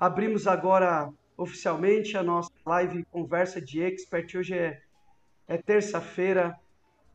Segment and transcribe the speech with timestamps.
[0.00, 4.32] Abrimos agora oficialmente a nossa live Conversa de Expert.
[4.36, 4.80] Hoje é,
[5.48, 6.56] é terça-feira,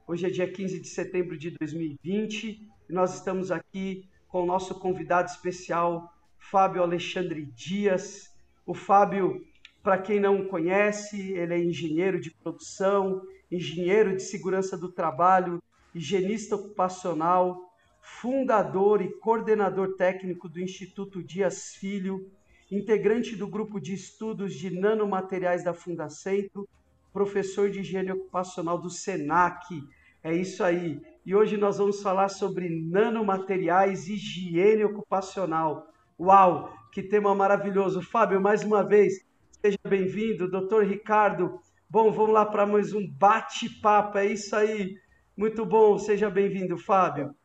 [0.05, 2.45] hoje é dia 15 de setembro de 2020
[2.89, 8.35] e nós estamos aqui com o nosso convidado especial, Fábio Alexandre Dias.
[8.65, 9.47] O Fábio,
[9.81, 15.63] para quem não conhece, ele é engenheiro de produção, engenheiro de segurança do trabalho,
[15.95, 17.61] higienista ocupacional,
[18.01, 22.29] fundador e coordenador técnico do Instituto Dias Filho
[22.77, 26.67] integrante do grupo de estudos de nanomateriais da Fundacentro,
[27.11, 29.83] professor de higiene ocupacional do SENAC.
[30.23, 31.01] É isso aí.
[31.25, 35.87] E hoje nós vamos falar sobre nanomateriais e higiene ocupacional.
[36.19, 38.01] Uau, que tema maravilhoso.
[38.01, 39.25] Fábio, mais uma vez,
[39.61, 40.49] seja bem-vindo.
[40.49, 44.17] Doutor Ricardo, bom, vamos lá para mais um bate-papo.
[44.17, 44.97] É isso aí.
[45.35, 47.35] Muito bom, seja bem-vindo, Fábio.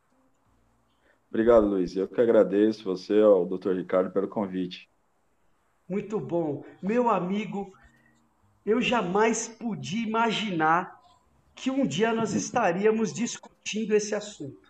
[1.29, 1.95] Obrigado, Luiz.
[1.95, 4.89] Eu que agradeço você ao doutor Ricardo pelo convite.
[5.89, 6.63] Muito bom.
[6.81, 7.73] Meu amigo,
[8.63, 10.99] eu jamais podia imaginar
[11.55, 14.69] que um dia nós estaríamos discutindo esse assunto.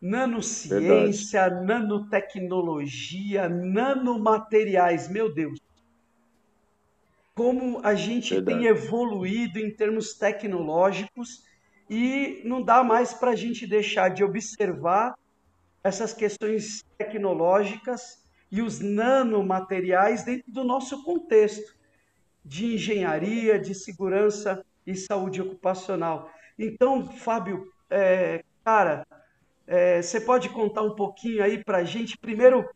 [0.00, 1.66] Nanociência, Verdade.
[1.66, 5.60] nanotecnologia, nanomateriais, meu Deus.
[7.34, 8.58] Como a gente Verdade.
[8.58, 11.44] tem evoluído em termos tecnológicos
[11.88, 15.14] e não dá mais para a gente deixar de observar
[15.84, 18.21] essas questões tecnológicas
[18.52, 21.74] e os nanomateriais dentro do nosso contexto
[22.44, 26.30] de engenharia, de segurança e saúde ocupacional.
[26.58, 29.06] Então, Fábio, é, cara,
[29.66, 32.18] é, você pode contar um pouquinho aí para a gente?
[32.18, 32.68] Primeiro,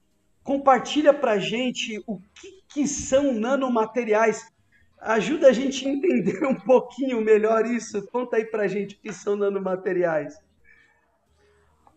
[0.42, 4.50] compartilha para a gente o que, que são nanomateriais.
[4.98, 8.06] Ajuda a gente a entender um pouquinho melhor isso.
[8.06, 10.38] Conta aí para a gente o que são nanomateriais.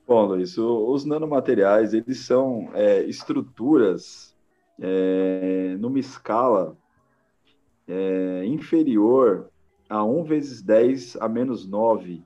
[0.09, 4.35] Bom, Luiz, os nanomateriais, eles são é, estruturas
[4.79, 6.75] é, numa escala
[7.87, 9.51] é, inferior
[9.87, 12.23] a 1 vezes 10 a menos 9,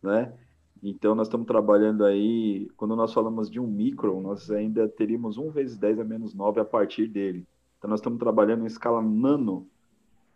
[0.00, 0.32] né?
[0.80, 5.50] Então, nós estamos trabalhando aí, quando nós falamos de um micron, nós ainda teríamos 1
[5.50, 7.44] vezes 10 a menos 9 a partir dele.
[7.78, 9.66] Então, nós estamos trabalhando em escala nano,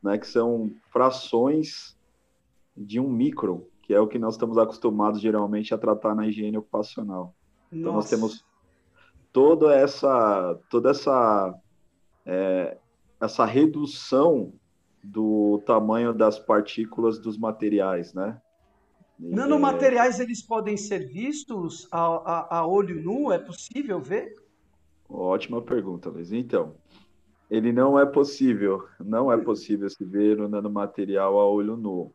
[0.02, 1.96] né, que são frações
[2.76, 3.62] de um micron
[3.92, 7.34] que é o que nós estamos acostumados geralmente a tratar na higiene ocupacional.
[7.70, 7.76] Nossa.
[7.76, 8.42] Então nós temos
[9.30, 11.54] toda essa toda essa
[12.24, 12.78] é,
[13.20, 14.54] essa redução
[15.04, 18.40] do tamanho das partículas dos materiais, né?
[19.18, 23.30] Nanomateriais eles podem ser vistos a, a, a, olho nu?
[23.30, 24.34] É possível ver?
[25.06, 26.32] Ótima pergunta, Luiz.
[26.32, 26.74] Então,
[27.50, 32.10] ele não é possível, não é possível se ver o nanomaterial a olho nu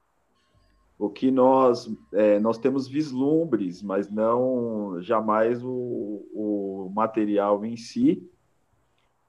[0.99, 8.27] o que nós é, nós temos vislumbres, mas não jamais o, o material em si.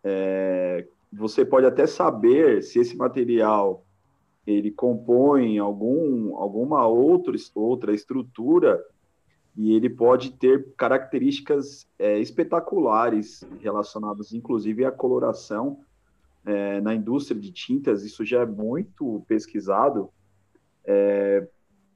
[0.02, 3.84] É, você pode até saber se esse material
[4.46, 8.82] ele compõe algum, alguma outra, outra estrutura
[9.54, 15.80] e ele pode ter características é, espetaculares relacionadas, inclusive, à coloração.
[16.46, 20.10] É, na indústria de tintas, isso já é muito pesquisado.
[20.84, 21.46] É,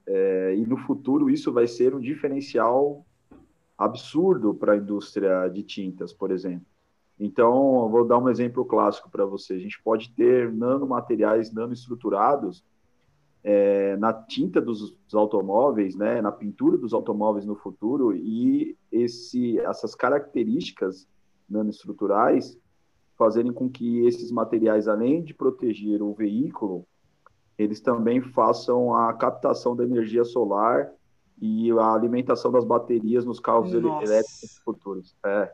[0.07, 3.05] é, e no futuro isso vai ser um diferencial
[3.77, 6.67] absurdo para a indústria de tintas, por exemplo.
[7.19, 9.55] Então, vou dar um exemplo clássico para você.
[9.55, 12.65] A gente pode ter nanomateriais nanoestruturados
[13.45, 19.59] é, na tinta dos, dos, automóveis, né, na pintura dos automóveis no futuro, e esse,
[19.61, 21.09] essas características
[21.49, 22.59] nanoestruturais
[23.17, 26.87] fazerem com que esses materiais, além de proteger o veículo,
[27.63, 30.91] eles também façam a captação da energia solar
[31.41, 34.05] e a alimentação das baterias nos carros Nossa.
[34.05, 35.17] elétricos futuros.
[35.25, 35.53] É,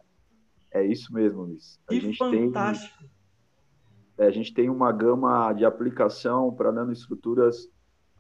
[0.73, 1.81] é isso mesmo, Luiz.
[1.87, 2.99] A que gente fantástico.
[2.99, 7.71] Tem, é, a gente tem uma gama de aplicação para nanoestruturas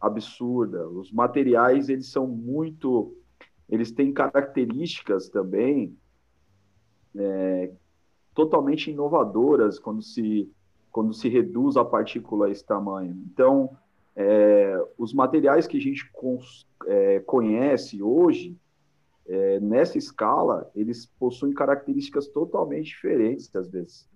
[0.01, 0.89] absurda.
[0.89, 3.15] Os materiais, eles são muito...
[3.69, 5.95] Eles têm características também
[7.15, 7.73] é,
[8.35, 10.51] totalmente inovadoras quando se
[10.91, 13.17] quando se reduz a partícula a esse tamanho.
[13.33, 13.77] Então,
[14.17, 16.11] é, os materiais que a gente
[16.87, 18.57] é, conhece hoje,
[19.27, 24.09] é, nessa escala, eles possuem características totalmente diferentes, às vezes.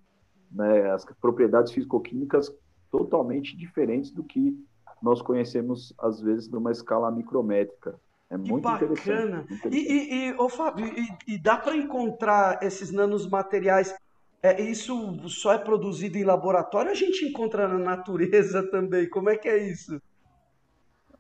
[0.50, 0.90] Né?
[0.90, 2.52] As propriedades físico-químicas
[2.90, 4.56] totalmente diferentes do que
[5.02, 7.98] nós conhecemos, às vezes, numa escala micrométrica.
[8.30, 8.92] É que muito bacana.
[8.92, 9.54] interessante.
[9.54, 9.76] interessante.
[9.76, 13.94] E, e, e, ô, Fábio, e, e dá para encontrar esses nanomateriais
[14.42, 19.08] é, isso só é produzido em laboratório a gente encontra na natureza também?
[19.08, 20.00] Como é que é isso?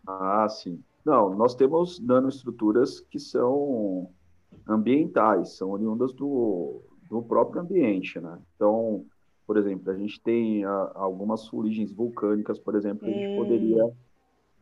[0.06, 0.82] Ah, sim.
[1.04, 4.10] Não, nós temos nanoestruturas que são
[4.66, 8.38] ambientais, são oriundas do, do próprio ambiente, né?
[8.56, 9.04] Então,
[9.46, 13.36] por exemplo, a gente tem a, algumas origens vulcânicas, por exemplo, que a gente hum.
[13.36, 13.92] poderia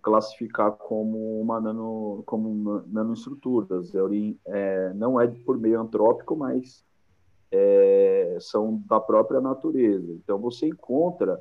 [0.02, 3.94] classificar como uma nano, como nanoestruturas.
[3.94, 3.98] É,
[4.46, 6.84] é, não é por meio antrópico, mas
[7.50, 10.12] é, são da própria natureza.
[10.12, 11.40] Então, você encontra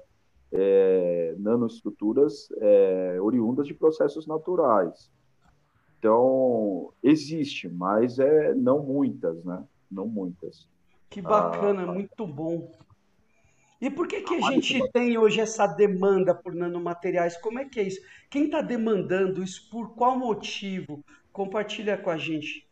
[0.52, 5.12] é, nanoestruturas é, oriundas de processos naturais.
[6.00, 9.64] Então, existe, mas é não muitas, né?
[9.92, 10.68] Não muitas.
[11.10, 12.72] Que bacana, ah, muito bom.
[13.82, 17.38] E por que, que a gente tem hoje essa demanda por nanomateriais?
[17.38, 18.02] Como é que é isso?
[18.30, 19.70] Quem está demandando isso?
[19.70, 21.04] Por qual motivo?
[21.32, 22.69] Compartilha com a gente.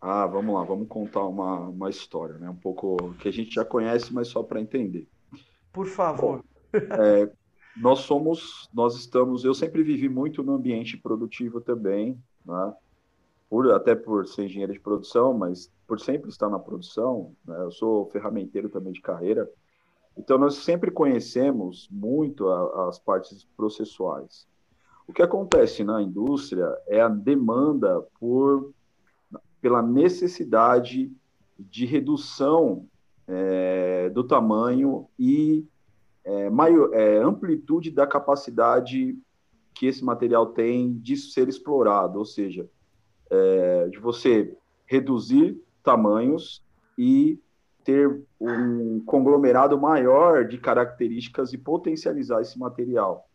[0.00, 2.48] Ah, vamos lá, vamos contar uma, uma história, né?
[2.48, 5.08] Um pouco que a gente já conhece, mas só para entender.
[5.72, 6.44] Por favor.
[6.72, 7.30] Bom, é,
[7.76, 12.74] nós somos, nós estamos, eu sempre vivi muito no ambiente produtivo também, né?
[13.50, 17.56] Por, até por ser engenheiro de produção, mas por sempre estar na produção, né?
[17.62, 19.50] eu sou ferramenteiro também de carreira,
[20.18, 24.46] então nós sempre conhecemos muito a, as partes processuais.
[25.06, 28.74] O que acontece na indústria é a demanda por
[29.60, 31.12] pela necessidade
[31.58, 32.86] de redução
[33.26, 35.66] é, do tamanho e
[36.24, 39.18] é, maior, é, amplitude da capacidade
[39.74, 42.68] que esse material tem de ser explorado, ou seja,
[43.30, 44.56] é, de você
[44.86, 46.64] reduzir tamanhos
[46.96, 47.40] e
[47.84, 53.28] ter um conglomerado maior de características e potencializar esse material.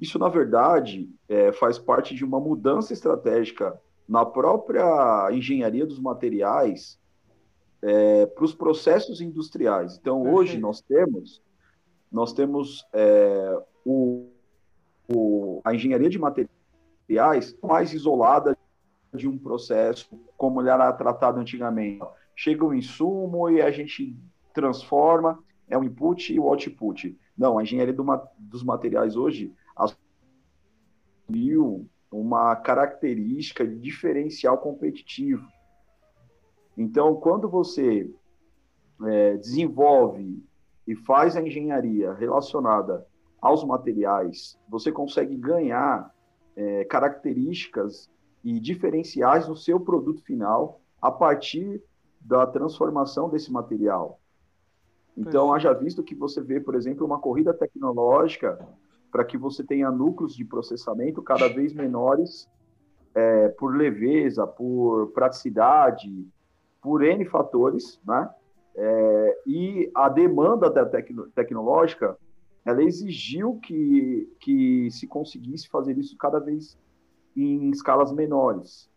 [0.00, 3.78] Isso, na verdade, é, faz parte de uma mudança estratégica
[4.08, 6.98] na própria engenharia dos materiais
[7.80, 9.96] é, para os processos industriais.
[9.96, 11.42] Então, hoje nós temos
[12.10, 14.28] nós temos é, o,
[15.08, 18.56] o, a engenharia de materiais mais isolada
[19.14, 22.04] de um processo como ele era tratado antigamente.
[22.36, 24.14] Chega um insumo e a gente
[24.52, 27.18] transforma, é o input e o output.
[27.36, 28.04] Não, a engenharia do,
[28.38, 29.54] dos materiais hoje
[31.26, 35.46] assumiu uma característica de diferencial competitivo.
[36.76, 38.10] Então, quando você
[39.04, 40.44] é, desenvolve
[40.86, 43.06] e faz a engenharia relacionada
[43.40, 46.14] aos materiais, você consegue ganhar
[46.54, 48.10] é, características
[48.44, 51.82] e diferenciais no seu produto final a partir
[52.20, 54.20] da transformação desse material.
[55.16, 58.58] Então, haja visto que você vê, por exemplo, uma corrida tecnológica
[59.12, 62.48] para que você tenha núcleos de processamento cada vez menores
[63.14, 66.26] é, por leveza, por praticidade,
[66.80, 68.30] por N fatores, né?
[68.74, 72.16] É, e a demanda da tecno, tecnológica,
[72.64, 76.78] ela exigiu que, que se conseguisse fazer isso cada vez
[77.36, 78.90] em escalas menores.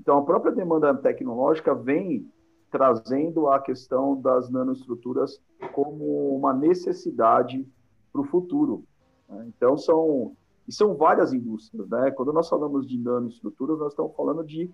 [0.00, 2.28] Então, a própria demanda tecnológica vem
[2.68, 5.40] trazendo a questão das nanoestruturas
[5.72, 7.66] como uma necessidade
[8.12, 8.82] para o futuro.
[9.28, 9.46] Né?
[9.48, 10.36] Então, são,
[10.66, 11.88] e são várias indústrias.
[11.88, 12.10] Né?
[12.10, 14.70] Quando nós falamos de nanoestruturas, nós estamos falando de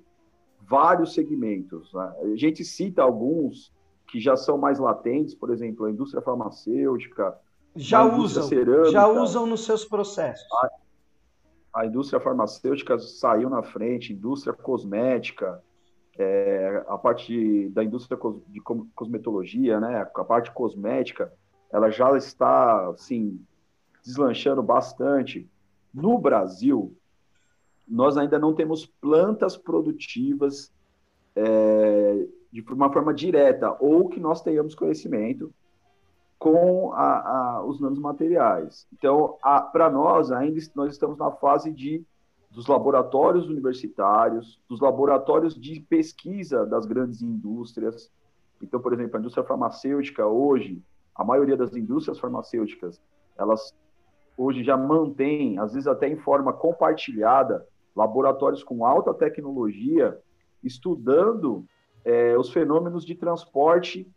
[0.61, 1.93] vários segmentos.
[1.93, 2.15] Né?
[2.23, 3.73] A gente cita alguns
[4.07, 7.39] que já são mais latentes, por exemplo, a indústria farmacêutica.
[7.75, 10.47] Já usam, cerâmica, já usam nos seus processos.
[10.53, 15.63] A, a, indústria farmacêutica saiu na frente, indústria cosmética,
[16.19, 18.19] é, a parte da indústria
[18.49, 18.61] de
[18.95, 21.33] cosmetologia, né, a parte cosmética,
[21.73, 23.41] ela já está, assim,
[24.05, 25.49] deslanchando bastante.
[25.93, 26.97] No Brasil,
[27.87, 30.73] nós ainda não temos plantas produtivas
[31.37, 35.53] é, de uma forma direta, ou que nós tenhamos conhecimento
[36.39, 38.87] com a, a, os nanomateriais.
[38.93, 39.37] Então,
[39.73, 42.05] para nós, ainda nós estamos na fase de
[42.53, 48.11] dos laboratórios universitários, dos laboratórios de pesquisa das grandes indústrias.
[48.61, 50.83] Então, por exemplo, a indústria farmacêutica hoje,
[51.15, 53.01] a maioria das indústrias farmacêuticas,
[53.39, 53.75] elas
[54.43, 60.19] hoje já mantêm, às vezes até em forma compartilhada, laboratórios com alta tecnologia,
[60.63, 61.65] estudando
[62.05, 64.11] é, os fenômenos de transporte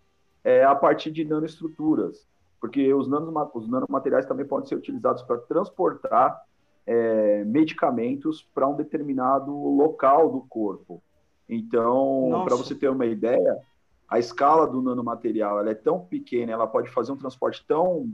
[0.44, 2.27] é, a partir de nanoestruturas,
[2.60, 6.41] porque os, nanos, os nanomateriais também podem ser utilizados para transportar
[6.86, 11.01] é, medicamentos para um determinado local do corpo.
[11.48, 13.60] Então, para você ter uma ideia,
[14.08, 18.08] a escala do nanomaterial ela é tão pequena, ela pode fazer um transporte tão,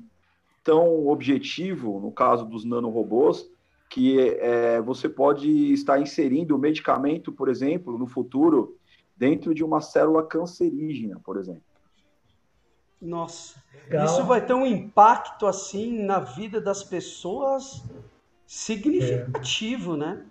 [0.63, 3.49] tão objetivo, no caso dos nanorobôs,
[3.89, 8.77] que é, você pode estar inserindo o medicamento, por exemplo, no futuro,
[9.17, 11.63] dentro de uma célula cancerígena, por exemplo.
[13.01, 14.05] Nossa, Legal.
[14.05, 17.83] isso vai ter um impacto assim na vida das pessoas
[18.45, 19.97] significativo, é.
[19.97, 20.25] né?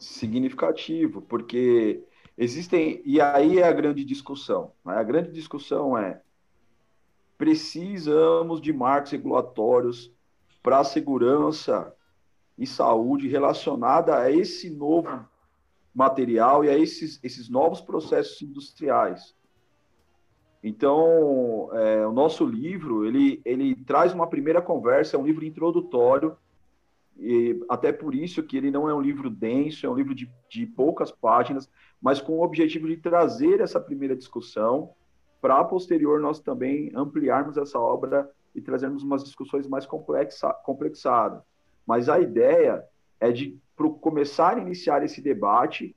[0.00, 2.02] Significativo, porque
[2.36, 4.72] existem e aí é a grande discussão.
[4.84, 4.94] Né?
[4.94, 6.20] A grande discussão é
[7.38, 10.12] precisamos de marcos regulatórios
[10.62, 11.94] para segurança
[12.58, 15.24] e saúde relacionada a esse novo
[15.94, 19.34] material e a esses, esses novos processos industriais.
[20.62, 26.36] Então, é, o nosso livro, ele, ele traz uma primeira conversa, é um livro introdutório,
[27.16, 30.30] e até por isso que ele não é um livro denso, é um livro de,
[30.50, 31.70] de poucas páginas,
[32.02, 34.90] mas com o objetivo de trazer essa primeira discussão,
[35.40, 41.42] para posterior nós também ampliarmos essa obra e trazermos umas discussões mais complexa, complexadas.
[41.86, 42.84] Mas a ideia
[43.20, 45.94] é de pro, começar a iniciar esse debate,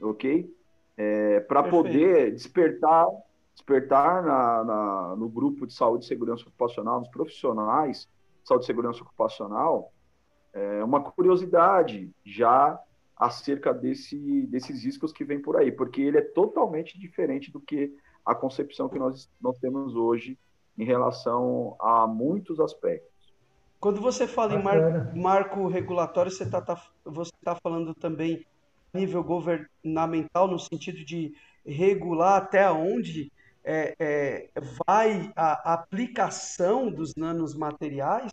[0.00, 0.52] ok?
[0.96, 3.06] É, para poder despertar
[3.56, 8.06] despertar na, na, no grupo de saúde e segurança ocupacional, nos profissionais
[8.42, 9.92] de saúde e segurança ocupacional,
[10.52, 12.78] é, uma curiosidade já
[13.16, 17.96] acerca desse, desses riscos que vem por aí, porque ele é totalmente diferente do que
[18.26, 20.36] a concepção que nós, nós temos hoje
[20.76, 23.08] em relação a muitos aspectos.
[23.78, 28.44] Quando você fala em mar, marco regulatório, você está tá, você tá falando também
[28.92, 33.30] nível governamental, no sentido de regular até onde
[33.62, 34.50] é, é,
[34.86, 38.32] vai a aplicação dos nanomateriais?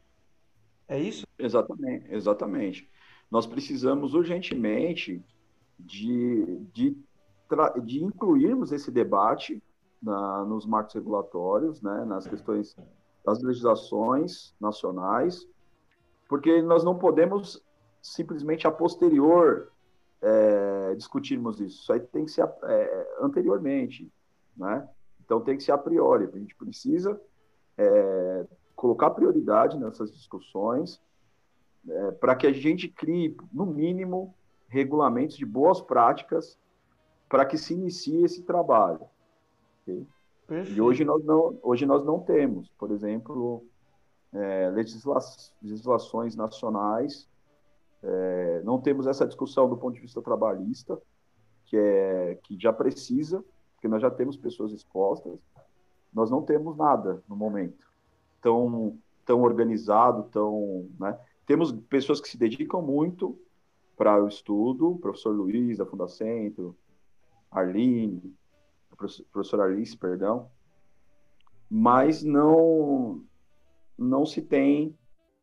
[0.88, 1.26] É isso?
[1.38, 2.90] Exatamente, exatamente.
[3.30, 5.22] Nós precisamos urgentemente
[5.80, 6.98] de, de,
[7.84, 9.62] de incluirmos esse debate
[10.04, 12.76] na, nos marcos regulatórios, né, nas questões
[13.26, 15.48] das legislações nacionais,
[16.28, 17.64] porque nós não podemos
[18.02, 19.72] simplesmente a posterior
[20.22, 21.82] é, discutirmos isso.
[21.82, 24.12] Isso aí tem que ser é, anteriormente,
[24.56, 24.88] né?
[25.24, 26.30] Então tem que ser a priori.
[26.34, 27.20] A gente precisa
[27.78, 28.46] é,
[28.76, 31.02] colocar prioridade nessas discussões
[31.88, 34.36] é, para que a gente crie, no mínimo,
[34.68, 36.58] regulamentos de boas práticas
[37.30, 39.02] para que se inicie esse trabalho.
[39.84, 40.08] Okay?
[40.76, 43.66] E hoje nós não, hoje nós não temos, por exemplo,
[44.34, 45.20] é, legisla
[45.62, 47.30] legislações nacionais,
[48.02, 51.00] é, não temos essa discussão do ponto de vista trabalhista,
[51.66, 55.40] que, é, que já precisa, porque nós já temos pessoas expostas,
[56.14, 57.88] nós não temos nada no momento
[58.42, 61.18] tão, tão organizado, tão, né?
[61.46, 63.40] Temos pessoas que se dedicam muito
[63.98, 66.76] para o estudo, o professor Luiz, da Fundacentro,
[67.50, 68.43] Arline, a
[68.96, 70.50] professora Alice, perdão,
[71.70, 73.22] mas não,
[73.98, 74.96] não se tem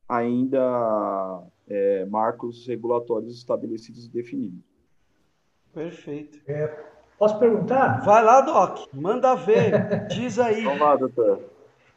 [0.09, 4.61] ainda é, marcos regulatórios estabelecidos e definidos.
[5.73, 6.41] Perfeito.
[6.49, 6.67] É,
[7.19, 8.05] posso perguntar?
[8.05, 10.65] Vai lá, Doc, manda ver, diz aí.
[10.65, 11.43] Vamos lá, doutor.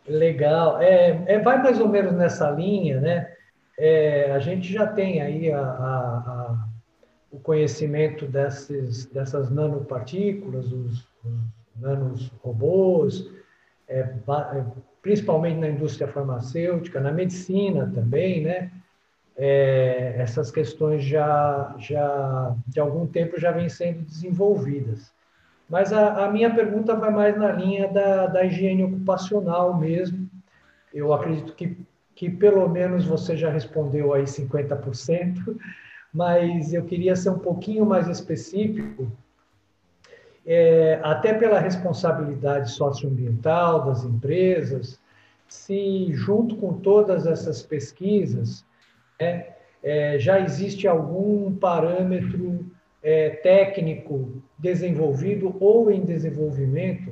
[0.07, 0.81] Legal.
[0.81, 3.33] É, é, vai mais ou menos nessa linha, né?
[3.77, 6.67] É, a gente já tem aí a, a, a,
[7.31, 13.29] o conhecimento desses, dessas nanopartículas, os, os nanorobôs,
[13.87, 14.65] é, é,
[15.01, 18.71] principalmente na indústria farmacêutica, na medicina também, né?
[19.35, 25.11] É, essas questões já, já, de algum tempo, já vêm sendo desenvolvidas.
[25.67, 30.29] Mas a, a, minha pergunta vai mais na linha da, da higiene ocupacional mesmo.
[30.93, 31.75] Eu acredito que,
[32.13, 35.57] que pelo menos você já respondeu aí 50%,
[36.13, 39.11] mas eu queria ser um pouquinho mais específico,
[40.45, 44.99] é, até pela responsabilidade socioambiental das empresas,
[45.47, 48.65] se junto com todas essas pesquisas,
[49.19, 52.65] é, é, já existe algum parâmetro
[53.01, 57.11] é, técnico desenvolvido ou em desenvolvimento,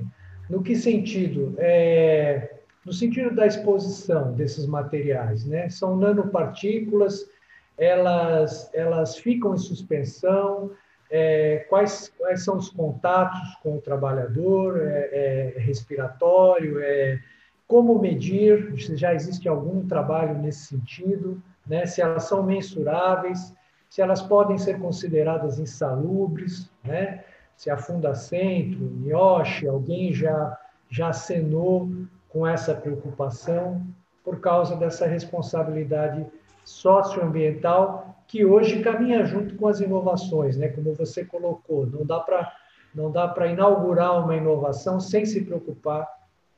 [0.50, 1.53] no que sentido?
[1.57, 5.69] É, no sentido da exposição desses materiais, né?
[5.69, 7.29] São nanopartículas,
[7.77, 10.71] elas, elas ficam em suspensão,
[11.11, 17.19] é, quais, quais são os contatos com o trabalhador, é, é, respiratório, é,
[17.67, 21.85] como medir, se já existe algum trabalho nesse sentido, né?
[21.85, 23.53] se elas são mensuráveis,
[23.89, 27.23] se elas podem ser consideradas insalubres, né?
[27.57, 30.57] se a Fundacentro, Nioshi, alguém já,
[30.89, 31.89] já acenou
[32.29, 33.85] com essa preocupação
[34.23, 36.25] por causa dessa responsabilidade
[36.63, 40.69] socioambiental que hoje caminha junto com as inovações, né?
[40.69, 42.50] Como você colocou, não dá para
[42.95, 46.07] não dá para inaugurar uma inovação sem se preocupar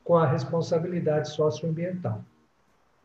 [0.03, 2.24] com a responsabilidade socioambiental.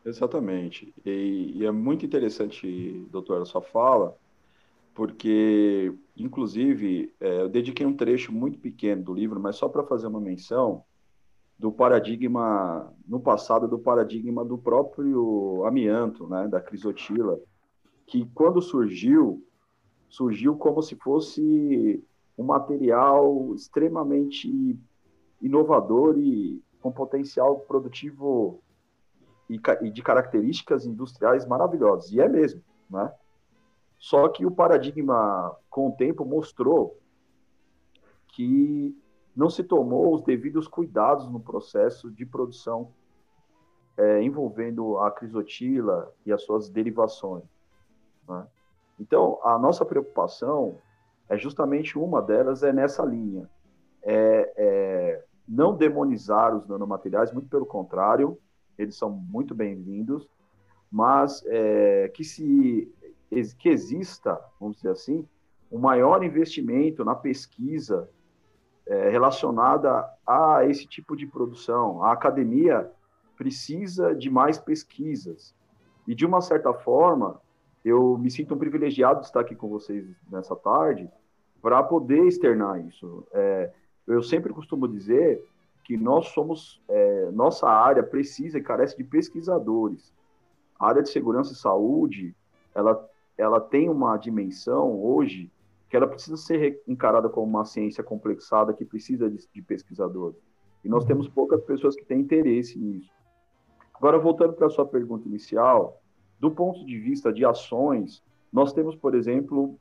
[0.03, 0.91] Exatamente.
[1.05, 4.15] E, e é muito interessante, doutora, sua fala,
[4.95, 10.07] porque, inclusive, é, eu dediquei um trecho muito pequeno do livro, mas só para fazer
[10.07, 10.83] uma menção
[11.57, 17.39] do paradigma, no passado, do paradigma do próprio amianto, né, da crisotila,
[18.09, 19.45] que quando surgiu,
[20.09, 22.03] surgiu como se fosse
[22.35, 24.77] um material extremamente
[25.39, 28.61] inovador e com potencial produtivo
[29.47, 29.59] e,
[29.91, 33.13] de características industriais maravilhosas, e é mesmo, né?
[33.97, 36.97] Só que o paradigma, com o tempo, mostrou
[38.29, 38.97] que
[39.35, 42.91] não se tomou os devidos cuidados no processo de produção
[43.97, 47.43] é, envolvendo a crisotila e as suas derivações.
[48.29, 48.47] Né?
[48.99, 50.77] Então, a nossa preocupação
[51.27, 53.49] é justamente uma delas é nessa linha,
[54.03, 58.37] é, é não demonizar os nanomateriais, muito pelo contrário,
[58.77, 60.29] eles são muito bem-vindos,
[60.91, 62.91] mas é, que se
[63.59, 65.27] que exista, vamos dizer assim,
[65.71, 68.09] um maior investimento na pesquisa
[68.87, 72.03] é, relacionada a esse tipo de produção.
[72.03, 72.91] A academia
[73.37, 75.55] precisa de mais pesquisas.
[76.07, 77.39] E, de uma certa forma,
[77.83, 81.09] eu me sinto um privilegiado de estar aqui com vocês nessa tarde
[81.61, 83.25] para poder externar isso.
[83.33, 83.71] É,
[84.07, 85.43] eu sempre costumo dizer
[85.83, 90.13] que nós somos, é, nossa área precisa e carece de pesquisadores.
[90.79, 92.35] A área de segurança e saúde,
[92.75, 95.51] ela, ela tem uma dimensão hoje
[95.89, 100.37] que ela precisa ser encarada como uma ciência complexada que precisa de, de pesquisadores.
[100.83, 103.11] E nós temos poucas pessoas que têm interesse nisso.
[103.95, 105.99] Agora, voltando para a sua pergunta inicial,
[106.39, 109.79] do ponto de vista de ações, nós temos, por exemplo,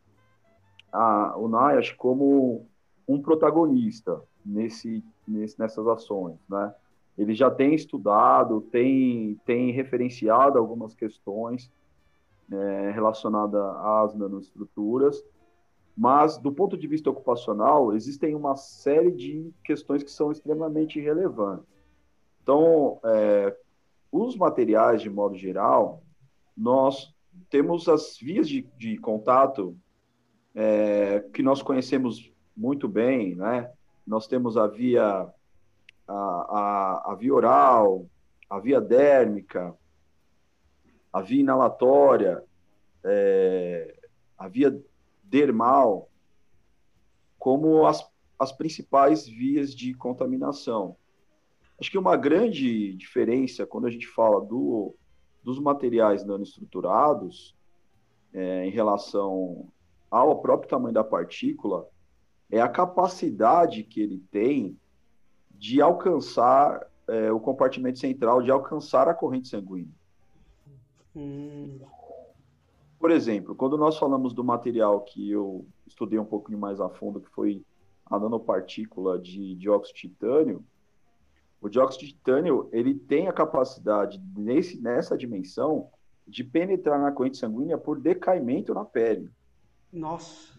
[0.92, 2.66] a, o NIAS como
[3.06, 6.74] um protagonista nesse, nesse, nessas ações, né?
[7.16, 11.70] Ele já tem estudado, tem, tem referenciado algumas questões
[12.50, 15.24] é, relacionadas às nanoestruturas,
[15.96, 21.66] mas, do ponto de vista ocupacional, existem uma série de questões que são extremamente relevantes.
[22.40, 23.56] Então, é,
[24.12, 26.00] os materiais, de modo geral,
[26.58, 27.14] nós
[27.48, 29.78] temos as vias de, de contato
[30.54, 33.70] é, que nós conhecemos muito bem, né?
[34.04, 35.04] Nós temos a via,
[36.08, 38.06] a, a, a via oral,
[38.50, 39.72] a via dérmica,
[41.12, 42.42] a via inalatória,
[43.04, 43.96] é,
[44.36, 44.76] a via
[45.22, 46.10] dermal
[47.38, 48.04] como as,
[48.36, 50.96] as principais vias de contaminação.
[51.80, 54.96] Acho que uma grande diferença quando a gente fala do,
[55.48, 57.56] dos materiais nanoestruturados
[58.34, 59.66] é, em relação
[60.10, 61.88] ao próprio tamanho da partícula
[62.50, 64.78] é a capacidade que ele tem
[65.50, 69.94] de alcançar é, o compartimento central, de alcançar a corrente sanguínea.
[71.16, 71.80] Hum.
[72.98, 77.22] Por exemplo, quando nós falamos do material que eu estudei um pouquinho mais a fundo,
[77.22, 77.64] que foi
[78.04, 80.62] a nanopartícula de dióxido de titânio,
[81.60, 85.88] o dióxido de titânio ele tem a capacidade nesse, nessa dimensão
[86.26, 89.30] de penetrar na corrente sanguínea por decaimento na pele.
[89.92, 90.52] Nossa.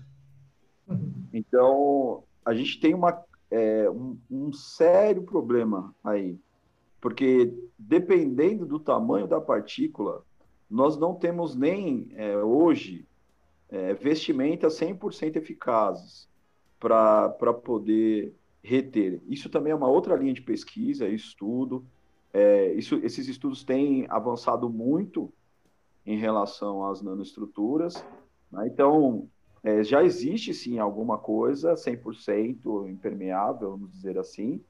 [1.31, 6.39] Então a gente tem uma, é, um, um sério problema aí,
[6.99, 10.23] porque dependendo do tamanho da partícula,
[10.69, 13.07] nós não temos nem é, hoje
[13.69, 16.27] é, vestimentas 100% eficazes
[16.79, 19.21] para poder reter.
[19.27, 21.85] Isso também é uma outra linha de pesquisa, estudo.
[22.33, 25.31] É, isso, esses estudos têm avançado muito
[26.05, 28.03] em relação às nanoestruturas.
[28.51, 28.67] Né?
[28.67, 29.27] Então,
[29.63, 34.61] é, já existe sim alguma coisa 100% impermeável, vamos dizer assim,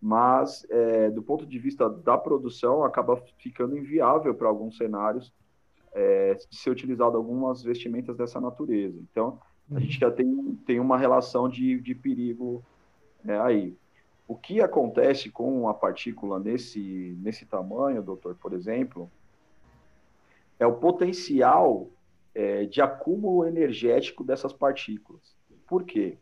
[0.00, 5.32] mas é, do ponto de vista da produção acaba ficando inviável para alguns cenários
[5.92, 8.98] é, ser utilizado algumas vestimentas dessa natureza.
[9.10, 9.38] Então,
[9.70, 12.64] a gente já tem, tem uma relação de, de perigo
[13.26, 13.76] é, aí.
[14.26, 19.10] O que acontece com a partícula nesse, nesse tamanho, doutor, por exemplo,
[20.58, 21.90] é o potencial
[22.34, 25.34] é, de acúmulo energético dessas partículas.
[25.66, 26.18] Por quê?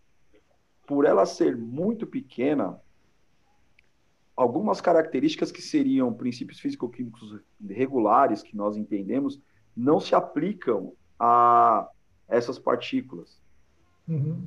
[0.87, 2.81] Por ela ser muito pequena,
[4.35, 9.39] algumas características que seriam princípios físico-químicos regulares que nós entendemos
[9.77, 11.91] não se aplicam a
[12.27, 13.41] essas partículas.
[14.09, 14.41] Uhum.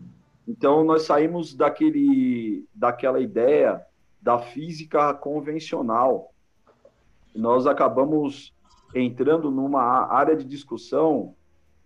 [0.47, 3.86] Então nós saímos daquele, daquela ideia
[4.21, 6.32] da física convencional.
[7.36, 8.54] Nós acabamos
[8.93, 11.34] entrando numa área de discussão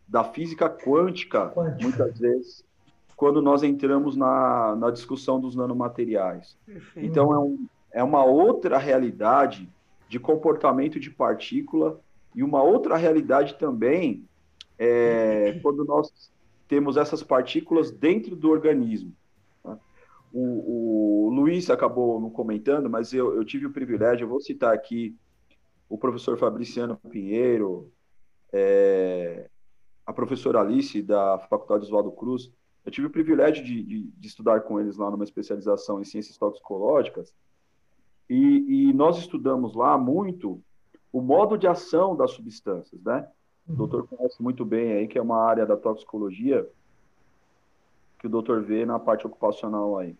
[0.08, 1.82] da física quântica, quântica.
[1.82, 2.66] muitas vezes,
[3.16, 6.58] quando nós entramos na, na discussão dos nanomateriais.
[6.66, 7.08] Perfeito.
[7.08, 9.70] Então é um, é uma outra realidade
[10.10, 12.00] de comportamento de partícula
[12.36, 14.28] e uma outra realidade também
[14.78, 16.32] é, quando nós
[16.68, 19.16] temos essas partículas dentro do organismo.
[19.64, 19.78] Né?
[20.34, 24.74] O, o, Luiz acabou não comentando, mas eu, eu, tive o privilégio, eu vou citar
[24.74, 25.16] aqui
[25.88, 27.92] o professor Fabriciano Pinheiro,
[28.52, 29.50] é,
[30.06, 32.52] a professora Alice, da Faculdade Oswaldo Cruz.
[32.86, 36.38] Eu tive o privilégio de, de, de estudar com eles lá numa especialização em ciências
[36.38, 37.34] toxicológicas,
[38.30, 40.62] E, e, nós estudamos lá muito
[41.12, 43.28] o modo de ação das substâncias, né?
[43.68, 46.68] O doutor conhece muito bem aí, que é uma área da toxicologia
[48.20, 50.16] que o doutor vê na parte ocupacional aí.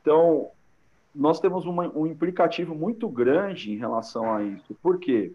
[0.00, 0.50] Então,
[1.14, 4.74] nós temos uma, um implicativo muito grande em relação a isso.
[4.82, 5.32] Por quê?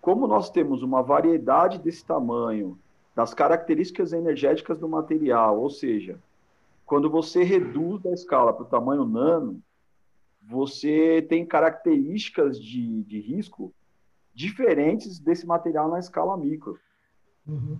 [0.00, 2.78] Como nós temos uma variedade desse tamanho,
[3.14, 6.18] das características energéticas do material, ou seja,
[6.86, 9.60] quando você reduz a escala para o tamanho nano,
[10.42, 13.72] você tem características de, de risco
[14.34, 16.78] diferentes desse material na escala micro.
[17.46, 17.78] Uhum.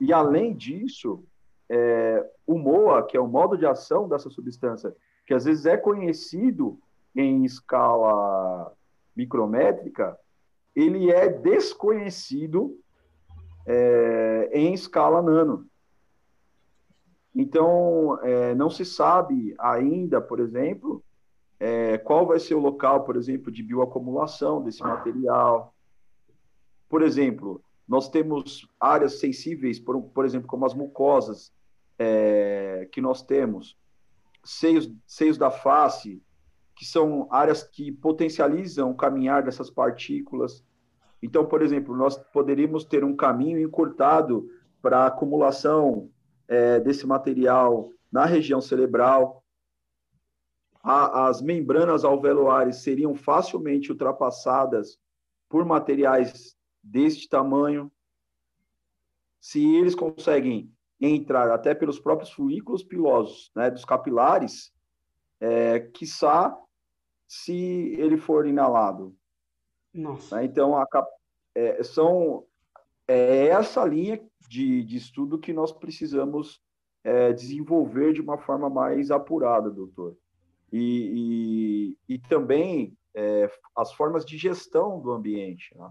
[0.00, 1.24] E além disso,
[1.68, 4.94] é, o MOA, que é o modo de ação dessa substância,
[5.26, 6.78] que às vezes é conhecido
[7.14, 8.72] em escala
[9.14, 10.18] micrométrica,
[10.74, 12.78] ele é desconhecido
[13.66, 15.66] é, em escala nano.
[17.34, 21.02] Então, é, não se sabe ainda, por exemplo,
[21.58, 25.74] é, qual vai ser o local, por exemplo, de bioacumulação desse material.
[26.90, 31.52] Por exemplo, nós temos áreas sensíveis, por, por exemplo, como as mucosas
[31.96, 33.78] é, que nós temos,
[34.42, 36.20] seios, seios da face,
[36.74, 40.64] que são áreas que potencializam o caminhar dessas partículas.
[41.22, 44.48] Então, por exemplo, nós poderíamos ter um caminho encurtado
[44.82, 46.10] para acumulação
[46.48, 49.44] é, desse material na região cerebral.
[50.82, 54.98] A, as membranas alveolares seriam facilmente ultrapassadas
[55.48, 57.90] por materiais deste tamanho.
[59.40, 64.72] Se eles conseguem entrar até pelos próprios folículos pilosos né, dos capilares,
[65.40, 66.56] é, quiçá
[67.26, 67.54] se
[67.98, 69.16] ele for inalado.
[69.94, 70.36] Nossa.
[70.36, 70.44] Né?
[70.44, 70.86] Então, a,
[71.54, 72.44] é, são,
[73.08, 76.60] é essa linha de, de estudo que nós precisamos
[77.02, 80.16] é, desenvolver de uma forma mais apurada, doutor.
[80.72, 85.76] E, e, e também é, as formas de gestão do ambiente.
[85.76, 85.90] Né?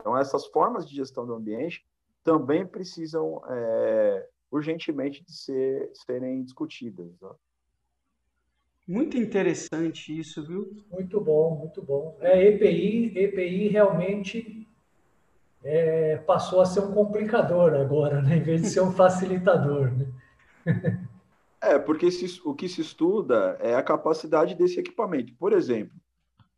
[0.00, 1.84] Então, essas formas de gestão do ambiente
[2.24, 7.06] também precisam é, urgentemente de ser, serem discutidas.
[7.20, 7.30] Né?
[8.88, 10.84] Muito interessante isso, viu?
[10.90, 12.16] Muito bom, muito bom.
[12.20, 14.66] É, EPI, EPI realmente
[15.62, 18.38] é, passou a ser um complicador agora, né?
[18.38, 19.92] em vez de ser um facilitador.
[19.92, 20.06] Né?
[21.62, 25.34] É, porque se, o que se estuda é a capacidade desse equipamento.
[25.34, 25.94] Por exemplo,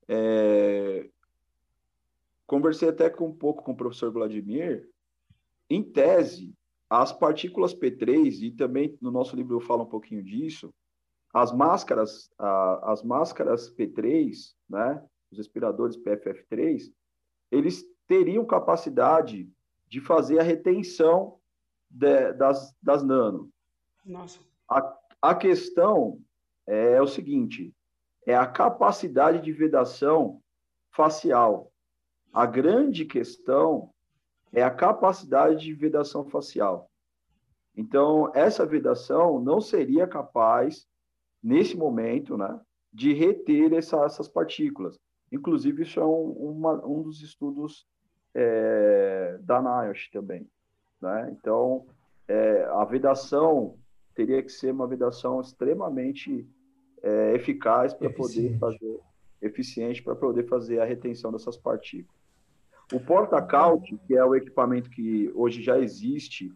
[0.09, 1.09] é,
[2.53, 4.87] conversei até com, um pouco com o professor Vladimir,
[5.71, 6.55] em tese,
[6.91, 10.71] as partículas P3, e também no nosso livro eu falo um pouquinho disso,
[11.33, 16.93] as máscaras, a, as máscaras P3, né, os respiradores PFF3,
[17.51, 19.51] eles teriam capacidade
[19.89, 21.39] de fazer a retenção
[21.89, 23.49] de, das, das nano.
[24.05, 24.41] Nossa.
[24.69, 26.21] A, a questão
[26.67, 27.75] é o seguinte,
[28.27, 30.43] é a capacidade de vedação
[30.91, 31.72] facial.
[32.33, 33.91] A grande questão
[34.53, 36.91] é a capacidade de vedação facial.
[37.77, 40.87] Então, essa vedação não seria capaz
[41.43, 42.61] nesse momento, né,
[42.93, 44.99] de reter essa, essas partículas.
[45.31, 47.87] Inclusive, isso é um, uma, um dos estudos
[48.35, 50.47] é, da NIOSH também.
[51.01, 51.35] Né?
[51.39, 51.87] Então,
[52.29, 53.79] é, a vedação
[54.15, 56.47] teria que ser uma vedação extremamente
[57.03, 59.01] é, eficaz para poder fazer
[59.43, 62.22] eficiente para poder fazer a retenção dessas partículas.
[62.93, 66.53] O porta-caute, que é o equipamento que hoje já existe,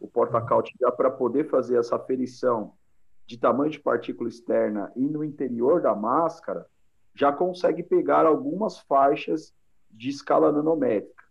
[0.00, 2.72] o porta-caute já para poder fazer essa aferição
[3.26, 6.66] de tamanho de partícula externa e no interior da máscara,
[7.14, 9.52] já consegue pegar algumas faixas
[9.90, 11.24] de escala nanométrica.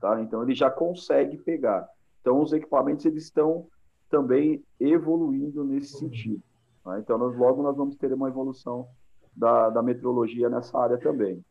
[0.00, 0.20] Tá?
[0.20, 1.88] Então, ele já consegue pegar.
[2.20, 3.68] Então, os equipamentos eles estão
[4.10, 6.42] também evoluindo nesse sentido.
[6.84, 6.98] Tá?
[6.98, 8.88] Então, nós, logo nós vamos ter uma evolução
[9.34, 11.44] da, da metrologia nessa área também.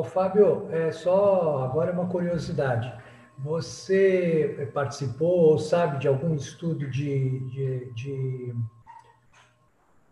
[0.00, 2.90] Ô, Fábio, é só agora uma curiosidade.
[3.36, 8.54] Você participou ou sabe de algum estudo de, de, de,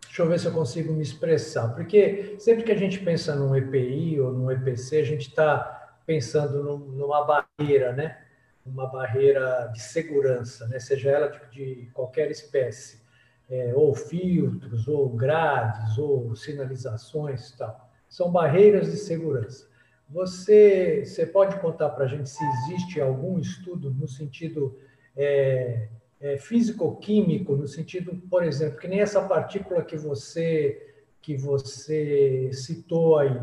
[0.03, 1.69] Deixa eu ver se eu consigo me expressar.
[1.69, 6.63] Porque sempre que a gente pensa num EPI ou num EPC, a gente está pensando
[6.63, 8.21] num, numa barreira, né?
[8.63, 10.77] Uma barreira de segurança, né?
[10.79, 13.01] Seja ela de, de qualquer espécie.
[13.49, 17.89] É, ou filtros, ou grades, ou sinalizações tal.
[18.07, 19.67] São barreiras de segurança.
[20.09, 24.75] Você, você pode contar para a gente se existe algum estudo no sentido
[25.15, 25.87] é,
[26.19, 30.85] é, físico-químico, no sentido, por exemplo, que nem essa partícula que você
[31.21, 33.39] que você citou aí,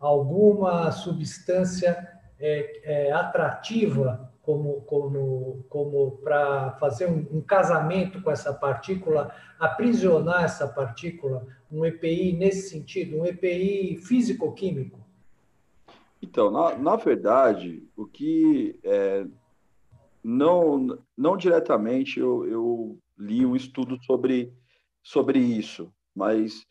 [0.00, 8.52] alguma substância é, é, atrativa como, como, como para fazer um, um, casamento com essa
[8.54, 14.98] partícula, aprisionar essa partícula, um EPI nesse sentido, um EPI físico-químico?
[16.22, 19.26] Então, na, na verdade, o que é,
[20.22, 24.52] não, não diretamente eu, eu li um estudo sobre,
[25.02, 26.66] sobre isso, mas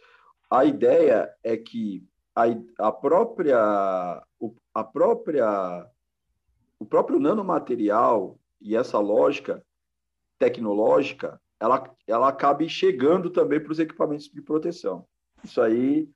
[0.49, 2.03] a ideia é que
[2.35, 2.43] a,
[2.87, 4.23] a própria
[4.73, 5.89] a própria
[6.79, 9.63] o próprio nanomaterial e essa lógica
[10.37, 15.05] tecnológica ela ela acabe chegando também para os equipamentos de proteção.
[15.43, 16.09] Isso aí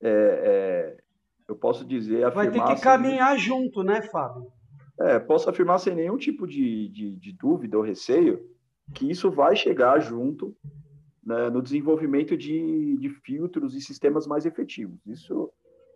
[0.00, 1.04] é, é,
[1.48, 4.52] eu posso dizer vai ter que caminhar junto né Fábio
[5.00, 8.44] é, posso afirmar sem nenhum tipo de, de, de dúvida ou receio
[8.94, 10.56] que isso vai chegar junto
[11.28, 14.98] né, no desenvolvimento de, de filtros e sistemas mais efetivos.
[15.06, 15.52] Isso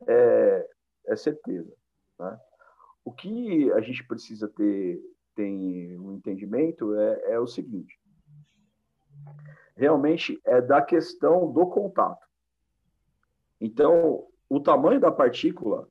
[0.07, 0.69] é,
[1.07, 1.73] é certeza.
[2.19, 2.39] Né?
[3.05, 5.01] O que a gente precisa ter
[5.35, 7.99] tem um entendimento é, é o seguinte:
[9.75, 12.27] realmente é da questão do contato.
[13.59, 15.89] Então, o tamanho da partícula,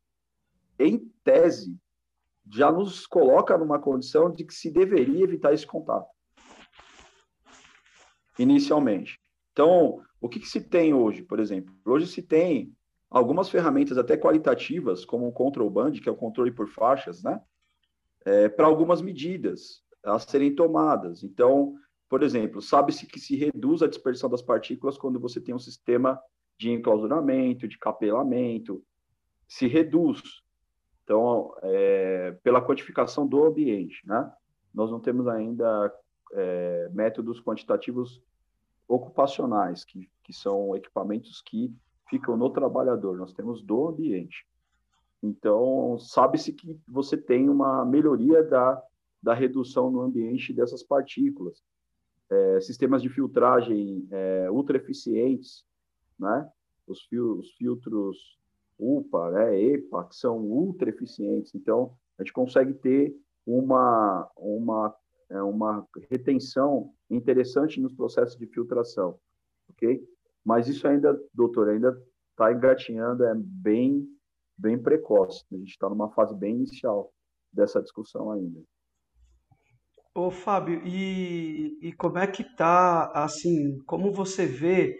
[0.78, 1.76] em tese,
[2.47, 6.08] já nos coloca numa condição de que se deveria evitar esse contato.
[8.38, 9.19] Inicialmente.
[9.52, 11.74] Então, o que, que, se tem hoje, por exemplo?
[11.84, 12.71] Hoje se tem
[13.10, 17.41] algumas ferramentas até qualitativas, como o Control Band, que é o controle por faixas, né?
[18.24, 21.24] É, para algumas medidas a serem tomadas.
[21.24, 21.74] Então,
[22.08, 26.21] por exemplo, sabe-se que se reduz a dispersão das partículas quando você tem um sistema
[26.58, 28.84] de enclausuramento, de capelamento,
[29.48, 30.22] se reduz.
[31.04, 34.32] Então, é, pela quantificação do ambiente, né?
[34.74, 35.94] Nós não temos ainda
[36.34, 38.24] é, métodos quantitativos
[38.88, 41.74] ocupacionais, que, que são equipamentos que
[42.10, 44.46] ficam no trabalhador, nós temos do ambiente.
[45.24, 48.82] Então, sabe-se que você tem uma melhoria da,
[49.22, 51.64] da redução no ambiente dessas partículas.
[52.30, 55.66] É, sistemas de filtragem é, ultra eficientes,
[56.19, 56.50] né?
[56.88, 58.38] os, fil os filtros
[58.78, 59.62] UPA, né?
[59.62, 61.54] EPA, que são ultra eficientes.
[61.56, 64.95] Então, a gente consegue ter uma, uma
[65.32, 69.17] é, uma retenção interessante nos processos de filtração,
[69.69, 70.04] ok?
[70.43, 71.97] Mas isso ainda, doutor, ainda
[72.32, 74.06] está engatinhando, é bem,
[74.58, 75.45] bem precoce.
[75.52, 77.13] A gente está numa fase bem inicial
[77.52, 78.62] dessa discussão ainda.
[80.13, 85.00] Ô, Fábio, e, e como é que está, assim, como você vê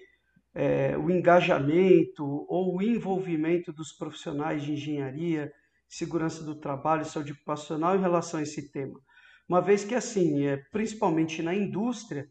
[0.54, 5.52] é, o engajamento ou o envolvimento dos profissionais de engenharia,
[5.88, 9.00] segurança do trabalho, saúde ocupacional em relação a esse tema?
[9.48, 12.28] Uma vez que, assim, é, principalmente na indústria,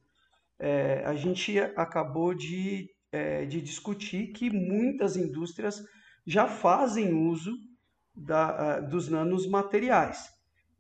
[0.59, 5.83] é, a gente acabou de, é, de discutir que muitas indústrias
[6.27, 7.53] já fazem uso
[8.15, 10.29] da, dos nanos materiais.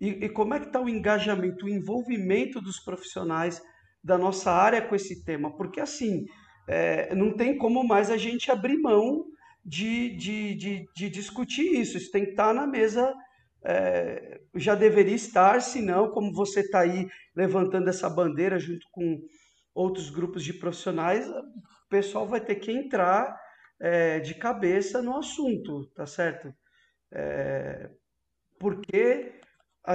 [0.00, 3.62] E, e como é que está o engajamento, o envolvimento dos profissionais
[4.03, 5.55] da nossa área com esse tema?
[5.57, 6.24] Porque, assim,
[6.70, 9.26] é, não tem como mais a gente abrir mão
[9.64, 11.96] de, de, de, de discutir isso.
[11.96, 13.12] Isso tem que estar na mesa
[13.62, 19.20] é, já deveria estar, se não, como você está aí levantando essa bandeira junto com
[19.74, 23.38] outros grupos de profissionais, o pessoal vai ter que entrar
[23.78, 26.52] é, de cabeça no assunto, tá certo?
[27.12, 27.90] É,
[28.59, 29.40] porque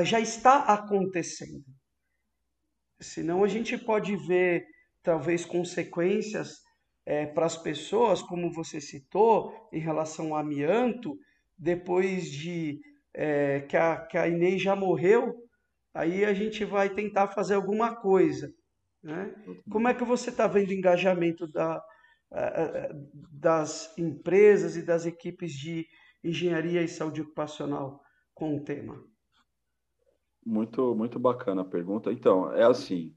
[0.04, 1.64] já está acontecendo.
[3.00, 4.66] Senão a gente pode ver,
[5.04, 6.65] talvez, consequências
[7.06, 11.18] é, para as pessoas, como você citou, em relação ao amianto,
[11.58, 12.82] depois de
[13.14, 15.36] é, que, a, que a Inês já morreu,
[15.94, 18.52] aí a gente vai tentar fazer alguma coisa.
[19.04, 19.34] Né?
[19.70, 21.82] Como é que você está vendo o engajamento da,
[23.32, 25.86] das empresas e das equipes de
[26.24, 28.02] engenharia e saúde ocupacional
[28.34, 29.02] com o tema?
[30.46, 32.12] Muito, muito bacana a pergunta.
[32.12, 33.16] Então, é assim,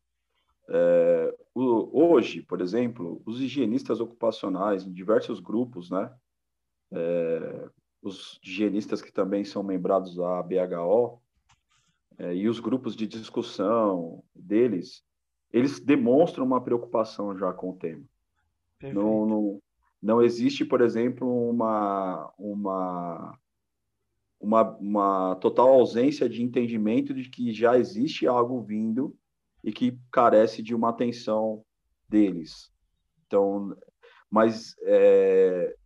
[0.68, 6.12] é, o, hoje, por exemplo, os higienistas ocupacionais em diversos grupos, né,
[6.92, 7.68] é,
[8.02, 11.20] os higienistas que também são membrados da BHO
[12.18, 15.02] é, e os grupos de discussão deles,
[15.50, 18.04] eles demonstram uma preocupação já com o tema.
[18.82, 19.62] Não, não,
[20.00, 23.38] não existe, por exemplo, uma, uma,
[24.38, 29.16] uma, uma total ausência de entendimento de que já existe algo vindo
[29.68, 31.62] e que carece de uma atenção
[32.08, 32.72] deles.
[33.26, 33.76] Então,
[34.30, 35.76] mas é,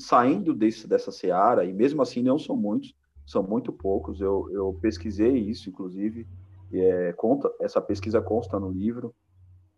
[0.00, 2.92] saindo desse, dessa seara, e mesmo assim não são muitos,
[3.24, 6.26] são muito poucos, eu, eu pesquisei isso, inclusive,
[6.72, 9.14] é, conta, essa pesquisa consta no livro,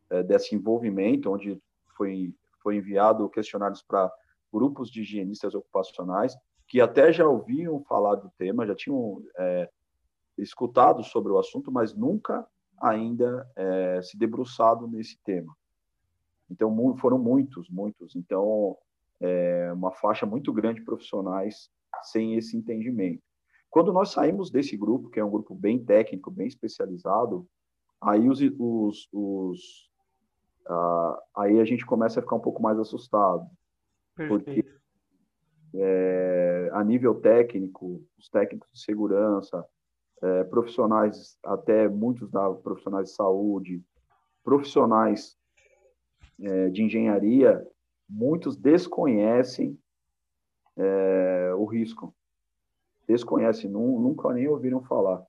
[0.09, 1.61] é, desse envolvimento, onde
[1.99, 4.11] foi, foi enviado questionários para
[4.51, 6.35] grupos de higienistas ocupacionais,
[6.67, 9.69] que até já ouviam falar do tema, já tinham é,
[10.39, 12.47] escutado sobre o assunto, mas nunca
[12.85, 15.55] ainda é, se debruçado nesse tema.
[16.51, 18.15] Então, foram muitos, muitos.
[18.15, 18.77] Então,
[19.21, 21.71] é uma faixa muito grande de profissionais
[22.03, 23.23] sem esse entendimento.
[23.71, 27.47] Quando nós saímos desse grupo, que é um grupo bem técnico, bem especializado,
[28.01, 29.91] aí os, os, os
[31.35, 33.47] aí a gente começa a ficar um pouco mais assustado,
[34.15, 34.45] Perfeito.
[34.45, 34.75] porque
[35.75, 39.65] é, a nível técnico, os técnicos de segurança,
[40.25, 43.85] é, profissionais, até muitos da profissionais de saúde,
[44.43, 45.37] profissionais
[46.41, 47.67] é, de engenharia,
[48.09, 49.79] muitos desconhecem
[50.79, 52.15] é, o risco.
[53.07, 55.23] Desconhecem, nunca nem ouviram falar.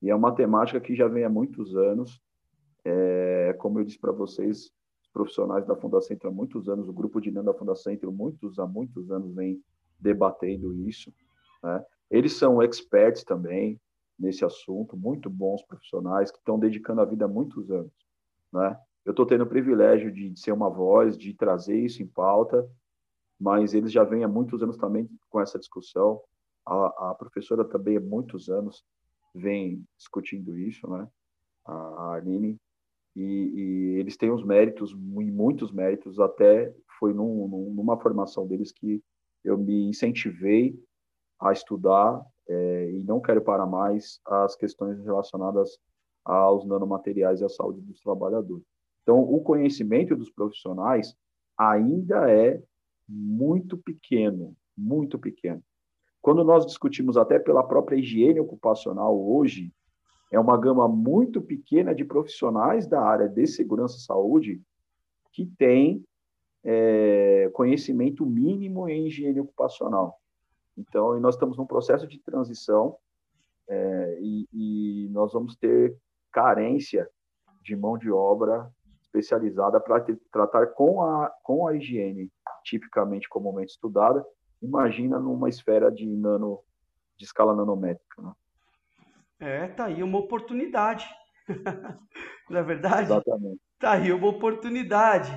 [0.00, 2.18] E é uma temática que já vem há muitos anos.
[2.82, 4.72] É, como eu disse para vocês,
[5.02, 9.10] os profissionais da Fundação há muitos anos, o grupo de da Fundação muitos, há muitos
[9.10, 9.62] anos vem
[9.98, 11.12] debatendo isso.
[11.62, 11.84] Né?
[12.10, 13.78] Eles são experts também
[14.20, 17.92] nesse assunto, muito bons profissionais que estão dedicando a vida há muitos anos.
[18.52, 18.78] Né?
[19.04, 22.68] Eu estou tendo o privilégio de, de ser uma voz, de trazer isso em pauta,
[23.40, 26.20] mas eles já vêm há muitos anos também com essa discussão.
[26.66, 28.84] A, a professora também há muitos anos
[29.34, 31.08] vem discutindo isso, né?
[31.64, 32.58] A Arline.
[33.16, 39.02] E, e, eles têm os méritos, muitos méritos, até foi num, numa formação deles que
[39.42, 40.78] eu me incentivei
[41.40, 45.78] a estudar é, e não quero parar mais as questões relacionadas
[46.24, 48.64] aos nanomateriais e à saúde dos trabalhadores.
[49.02, 51.16] Então, o conhecimento dos profissionais
[51.56, 52.60] ainda é
[53.08, 55.62] muito pequeno, muito pequeno.
[56.20, 59.72] Quando nós discutimos até pela própria higiene ocupacional hoje,
[60.30, 64.60] é uma gama muito pequena de profissionais da área de segurança e saúde
[65.32, 66.04] que tem
[66.64, 70.19] é, conhecimento mínimo em higiene ocupacional.
[70.80, 72.96] Então, nós estamos num processo de transição
[73.68, 75.96] é, e, e, nós vamos ter
[76.32, 77.08] carência
[77.62, 78.70] de mão de obra
[79.02, 82.30] especializada para tratar com a, com a higiene
[82.64, 84.24] tipicamente comumente estudada,
[84.62, 86.60] imagina numa esfera de nano
[87.16, 88.22] de escala nanométrica.
[88.22, 88.32] Né?
[89.40, 91.06] É, tá aí uma oportunidade.
[92.48, 93.12] Não é verdade?
[93.12, 93.60] Exatamente.
[93.78, 95.30] Tá aí uma oportunidade.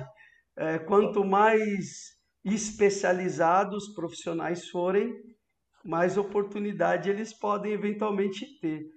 [0.56, 5.14] É, quanto mais especializados profissionais forem,
[5.84, 8.90] mais oportunidade eles podem eventualmente ter.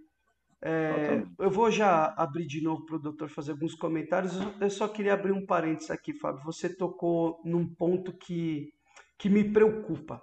[0.60, 4.34] É, eu vou já abrir de novo para o doutor fazer alguns comentários.
[4.60, 6.44] Eu só queria abrir um parênteses aqui, Fábio.
[6.46, 8.72] Você tocou num ponto que,
[9.18, 10.22] que me preocupa.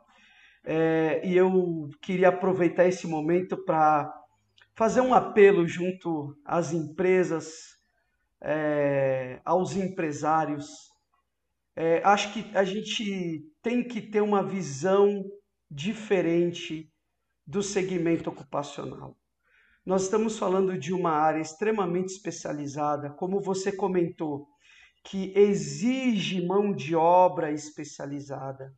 [0.64, 4.10] É, e eu queria aproveitar esse momento para
[4.74, 7.76] fazer um apelo junto às empresas,
[8.40, 10.66] é, aos empresários.
[11.76, 15.22] É, acho que a gente tem que ter uma visão
[15.70, 16.90] diferente
[17.46, 19.16] do segmento ocupacional.
[19.84, 24.48] Nós estamos falando de uma área extremamente especializada, como você comentou,
[25.02, 28.74] que exige mão de obra especializada,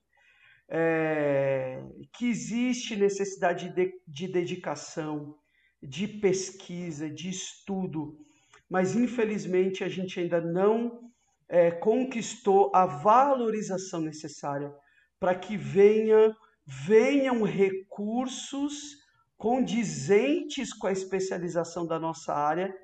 [0.68, 1.80] é,
[2.12, 5.36] que existe necessidade de, de dedicação,
[5.80, 8.18] de pesquisa, de estudo,
[8.68, 11.06] mas infelizmente a gente ainda não
[11.48, 14.74] é, conquistou a valorização necessária
[15.20, 16.34] para que venha,
[16.66, 18.96] venham recursos
[19.36, 22.74] condizentes com a especialização da nossa área,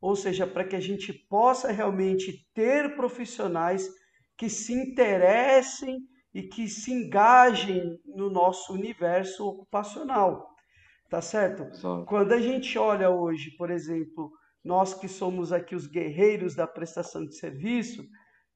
[0.00, 3.88] ou seja, para que a gente possa realmente ter profissionais
[4.36, 5.98] que se interessem
[6.34, 10.48] e que se engajem no nosso universo ocupacional.
[11.08, 11.66] Tá certo?
[12.06, 14.30] Quando a gente olha hoje, por exemplo,
[14.62, 18.06] nós que somos aqui os guerreiros da prestação de serviço,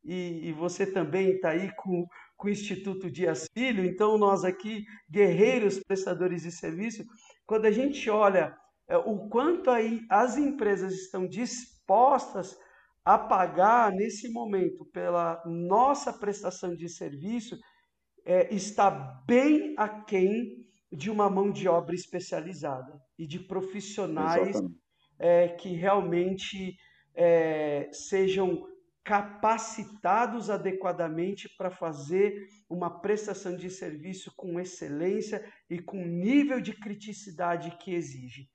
[0.05, 2.07] e, e você também está aí com,
[2.45, 7.03] com o Instituto Dias Filho, então nós aqui, guerreiros prestadores de serviço,
[7.47, 8.55] quando a gente olha
[8.87, 12.55] é, o quanto aí as empresas estão dispostas
[13.03, 17.59] a pagar nesse momento pela nossa prestação de serviço,
[18.27, 18.91] é, está
[19.27, 24.61] bem aquém de uma mão de obra especializada e de profissionais
[25.19, 26.77] é, que realmente
[27.15, 28.67] é, sejam
[29.05, 37.77] capacitados adequadamente para fazer uma prestação de serviço com excelência e com nível de criticidade
[37.79, 38.49] que exige.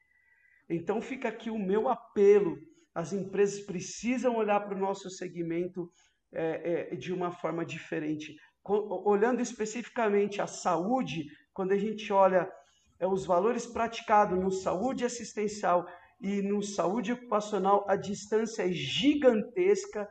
[0.67, 2.57] Então fica aqui o meu apelo:
[2.95, 5.91] as empresas precisam olhar para o nosso segmento
[6.33, 8.35] é, é, de uma forma diferente.
[8.65, 12.51] Olhando especificamente a saúde, quando a gente olha
[12.99, 15.87] é, os valores praticados no saúde assistencial
[16.19, 20.07] e no saúde ocupacional, a distância é gigantesca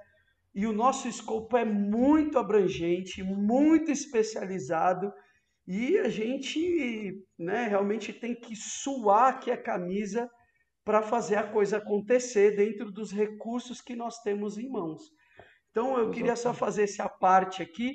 [0.59, 5.13] e o nosso escopo é muito abrangente, muito especializado,
[5.65, 10.29] e a gente né, realmente tem que suar aqui a camisa
[10.85, 15.01] para fazer a coisa acontecer dentro dos recursos que nós temos em mãos.
[15.71, 17.95] Então, eu queria só fazer essa parte aqui.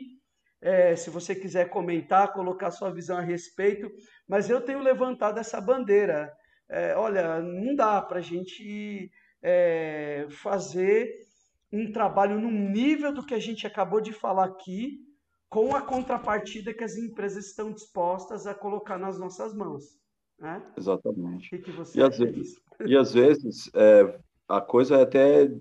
[0.61, 3.91] É, se você quiser comentar, colocar sua visão a respeito,
[4.26, 6.32] mas eu tenho levantado essa bandeira.
[6.70, 9.11] É, olha, não dá para a gente
[9.43, 11.11] é, fazer
[11.74, 14.99] um trabalho no nível do que a gente acabou de falar aqui,
[15.49, 19.84] com a contrapartida que as empresas estão dispostas a colocar nas nossas mãos.
[20.39, 20.63] Né?
[20.78, 21.49] Exatamente.
[21.49, 25.51] Que, e, às vezes, e às vezes é, a coisa é até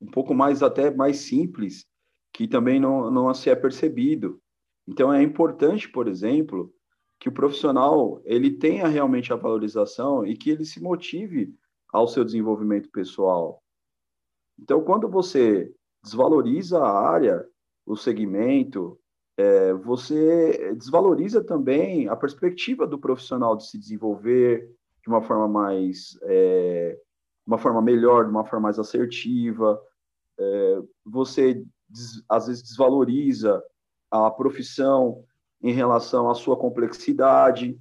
[0.00, 1.86] um pouco mais até mais simples,
[2.32, 4.40] que também não, não se é percebido.
[4.88, 6.72] Então é importante, por exemplo,
[7.18, 11.54] que o profissional ele tenha realmente a valorização e que ele se motive
[11.92, 13.62] ao seu desenvolvimento pessoal.
[14.70, 17.44] Então, quando você desvaloriza a área,
[17.84, 18.96] o segmento,
[19.36, 24.70] é, você desvaloriza também a perspectiva do profissional de se desenvolver
[25.02, 26.96] de uma forma mais, é,
[27.44, 29.82] uma forma melhor, de uma forma mais assertiva.
[30.38, 33.60] É, você des, às vezes desvaloriza
[34.08, 35.24] a profissão
[35.60, 37.76] em relação à sua complexidade.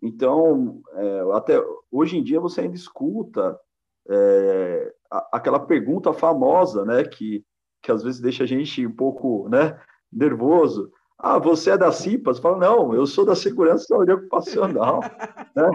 [0.00, 3.58] Então, é, até hoje em dia você ainda escuta
[4.08, 4.94] é,
[5.32, 7.44] aquela pergunta famosa, né, que,
[7.82, 9.78] que às vezes deixa a gente um pouco, né,
[10.12, 10.90] nervoso.
[11.18, 12.38] Ah, você é da CIPAS?
[12.38, 15.00] Fala, não, eu sou da Segurança Saúde Ocupacional.
[15.54, 15.70] né?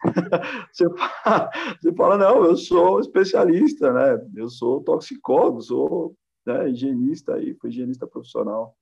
[0.72, 4.18] você, fala, você fala, não, eu sou especialista, né?
[4.34, 6.14] Eu sou toxicólogo, sou
[6.46, 8.74] né, higienista aí, fui higienista profissional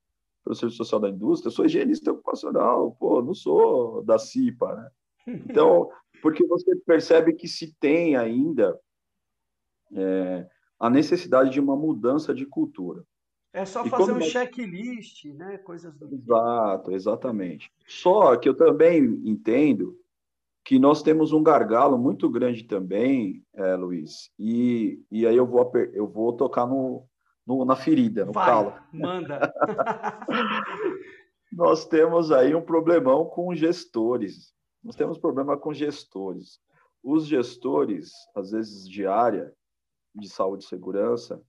[0.47, 4.89] pelo Serviço Social da Indústria, eu sou higienista ocupacional, pô, não sou da CIPA, né?
[5.49, 5.89] Então,
[6.21, 8.79] porque você percebe que se tem ainda
[9.93, 10.47] é,
[10.79, 13.03] a necessidade de uma mudança de cultura.
[13.53, 14.27] É só e fazer um nós...
[14.27, 15.57] checklist, né?
[15.57, 17.71] Coisas do Exato, exatamente.
[17.87, 19.97] Só que eu também entendo
[20.63, 25.71] que nós temos um gargalo muito grande também, é, Luiz, e, e aí eu vou,
[25.93, 27.07] eu vou tocar no,
[27.45, 28.73] no na ferida, no Vai, calo.
[28.91, 29.51] Manda!
[31.51, 34.53] nós temos aí um problemão com gestores.
[34.83, 36.59] Nós temos problema com gestores.
[37.01, 39.53] Os gestores, às vezes de área
[40.17, 41.41] de saúde e segurança,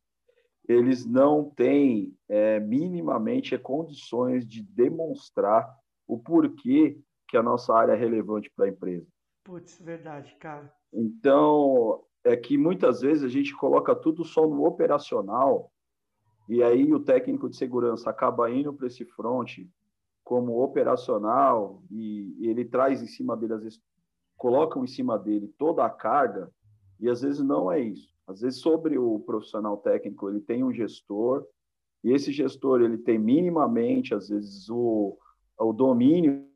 [0.68, 5.74] eles não têm é, minimamente condições de demonstrar
[6.06, 9.06] o porquê que a nossa área é relevante para a empresa.
[9.44, 10.72] Putz, verdade, cara.
[10.92, 15.72] Então, é que muitas vezes a gente coloca tudo só no operacional
[16.48, 19.58] e aí o técnico de segurança acaba indo para esse front
[20.24, 23.80] como operacional e, ele traz em cima dele, às vezes
[24.36, 26.50] colocam em cima dele toda a carga
[26.98, 28.12] e às vezes não é isso.
[28.26, 31.46] Às vezes, sobre o profissional técnico, ele tem um gestor,
[32.04, 35.18] e esse gestor ele tem minimamente, às vezes, o,
[35.58, 36.46] o domínio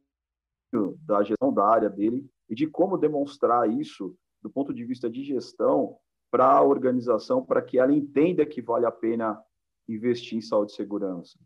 [1.07, 5.23] da gestão da área dele e de como demonstrar isso do ponto de vista de
[5.23, 5.97] gestão
[6.31, 9.43] para a organização, para que ela entenda que vale a pena
[9.89, 11.39] investir em saúde e segurança.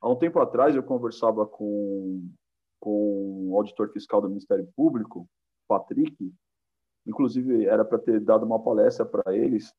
[0.00, 2.28] Há um tempo atrás, eu conversava com,
[2.80, 5.28] com o auditor fiscal do Ministério Público,
[5.68, 6.32] Patrick,
[7.06, 9.72] Inclusive, era para ter dado uma palestra para eles,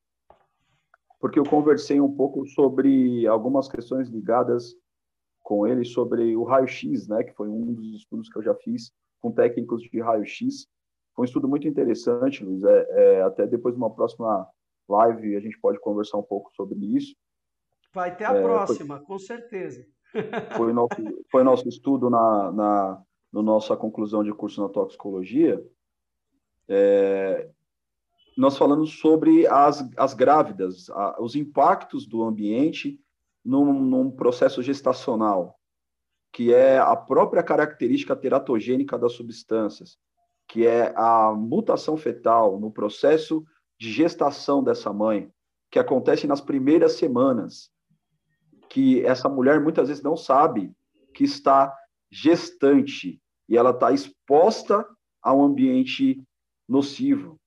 [1.20, 4.76] porque eu conversei um pouco sobre algumas questões ligadas
[5.42, 8.92] com eles sobre o raio-x, né, que foi um dos estudos que eu já fiz
[9.22, 10.68] com técnicos de raio-x.
[11.16, 12.64] Foi um estudo muito interessante, Luiz.
[12.64, 14.48] É, é, até depois de uma próxima
[14.88, 17.16] live a gente pode conversar um pouco sobre isso.
[17.94, 19.86] Vai ter a é, próxima, foi, com certeza.
[20.56, 20.96] Foi nosso,
[21.30, 23.04] foi nosso estudo na, na
[23.34, 25.62] no nossa conclusão de curso na toxicologia
[26.68, 27.50] é,
[28.38, 33.00] nós falamos sobre as, as grávidas, a, os impactos do ambiente
[33.44, 35.58] num, num, processo gestacional,
[36.34, 39.98] que é a própria característica teratogênica das substâncias,
[40.48, 43.46] que é a mutação fetal no processo
[43.80, 45.32] de gestação dessa mãe,
[45.72, 47.70] que acontece nas primeiras semanas,
[48.70, 50.74] que essa mulher muitas vezes não sabe
[51.14, 51.74] que está
[52.12, 54.86] gestante e ela está exposta
[55.22, 56.22] a um ambiente
[56.68, 57.40] nocivo.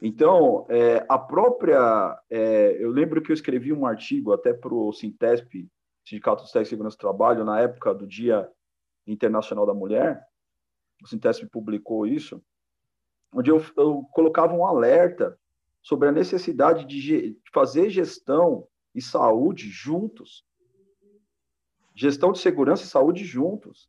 [0.00, 2.18] Então, é, a própria.
[2.28, 5.68] É, eu lembro que eu escrevi um artigo até para o Sintesp,
[6.04, 8.48] Sindicato de Técnicos de Segurança do Trabalho, na época do Dia
[9.06, 10.22] Internacional da Mulher.
[11.02, 12.42] O Sintesp publicou isso,
[13.32, 15.38] onde eu, eu colocava um alerta
[15.82, 20.44] sobre a necessidade de fazer gestão e saúde juntos.
[21.94, 23.88] Gestão de segurança e saúde juntos.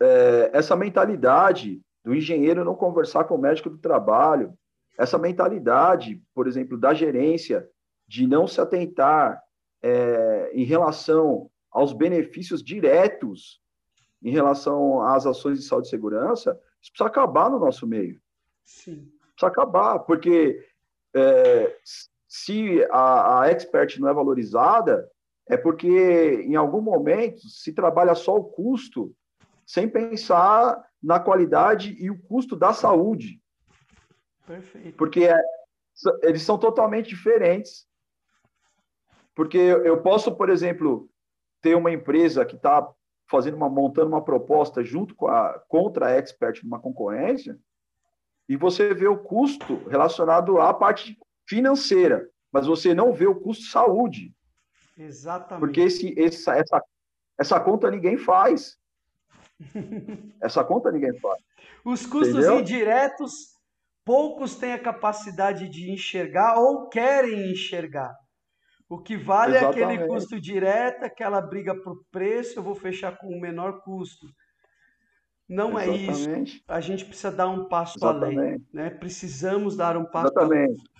[0.00, 4.52] É, essa mentalidade do engenheiro não conversar com o médico do trabalho,
[4.98, 7.68] essa mentalidade, por exemplo, da gerência
[8.06, 9.42] de não se atentar
[9.82, 13.60] é, em relação aos benefícios diretos
[14.22, 18.20] em relação às ações de saúde e segurança, isso precisa acabar no nosso meio.
[18.64, 19.10] Sim.
[19.34, 20.64] Precisa acabar, porque
[21.14, 21.76] é,
[22.28, 25.10] se a, a expert não é valorizada,
[25.48, 29.14] é porque em algum momento se trabalha só o custo,
[29.66, 33.40] sem pensar na qualidade e o custo da saúde.
[34.46, 34.96] Perfeito.
[34.96, 35.36] Porque é,
[36.22, 37.86] eles são totalmente diferentes.
[39.34, 41.08] Porque eu posso, por exemplo,
[41.60, 42.86] ter uma empresa que está
[43.30, 47.58] fazendo uma montando uma proposta junto com a contra a expert numa concorrência
[48.48, 53.64] e você vê o custo relacionado à parte financeira, mas você não vê o custo
[53.64, 54.34] saúde.
[54.98, 55.60] Exatamente.
[55.60, 56.82] Porque esse, essa, essa,
[57.38, 58.78] essa conta ninguém faz.
[60.42, 61.40] essa conta ninguém faz.
[61.84, 62.60] Os custos Entendeu?
[62.60, 63.32] indiretos,
[64.04, 68.14] poucos têm a capacidade de enxergar ou querem enxergar.
[68.88, 69.80] O que vale Exatamente.
[69.80, 74.26] é aquele custo direto, aquela briga por preço, eu vou fechar com o menor custo.
[75.48, 76.30] Não Exatamente.
[76.30, 76.62] é isso.
[76.68, 78.38] A gente precisa dar um passo Exatamente.
[78.38, 78.66] além.
[78.72, 78.90] Né?
[78.90, 80.80] Precisamos dar um passo Exatamente.
[80.80, 80.92] além.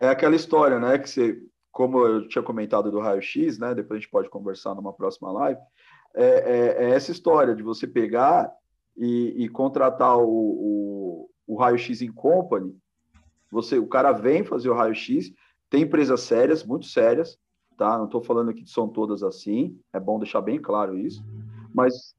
[0.00, 0.98] É aquela história, né?
[0.98, 1.38] Que você,
[1.70, 3.74] como eu tinha comentado do raio-x, né?
[3.74, 5.60] Depois a gente pode conversar numa próxima live.
[6.14, 8.52] É, é, é essa história de você pegar
[8.96, 12.76] e, e contratar o, o, o raio-x em company.
[13.50, 15.32] Você, o cara vem fazer o raio-x
[15.70, 17.38] tem empresas sérias, muito sérias,
[17.78, 17.96] tá?
[17.96, 21.24] Não estou falando que são todas assim, é bom deixar bem claro isso,
[21.72, 22.14] mas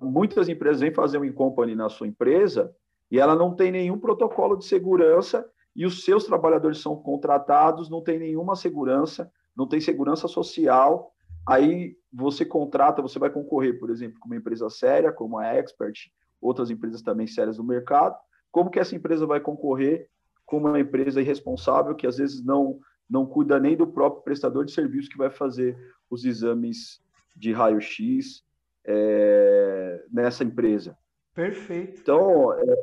[0.00, 2.74] muitas empresas vêm fazer um in-company na sua empresa
[3.10, 5.46] e ela não tem nenhum protocolo de segurança
[5.76, 11.09] e os seus trabalhadores são contratados, não tem nenhuma segurança, não tem segurança social.
[11.46, 16.10] Aí você contrata, você vai concorrer, por exemplo, com uma empresa séria, como a Expert,
[16.40, 18.16] outras empresas também sérias no mercado.
[18.50, 20.08] Como que essa empresa vai concorrer
[20.44, 24.72] como uma empresa irresponsável que às vezes não, não cuida nem do próprio prestador de
[24.72, 25.78] serviço que vai fazer
[26.10, 27.00] os exames
[27.36, 28.44] de raio-x
[28.84, 30.96] é, nessa empresa.
[31.32, 32.00] Perfeito.
[32.00, 32.82] Então, é,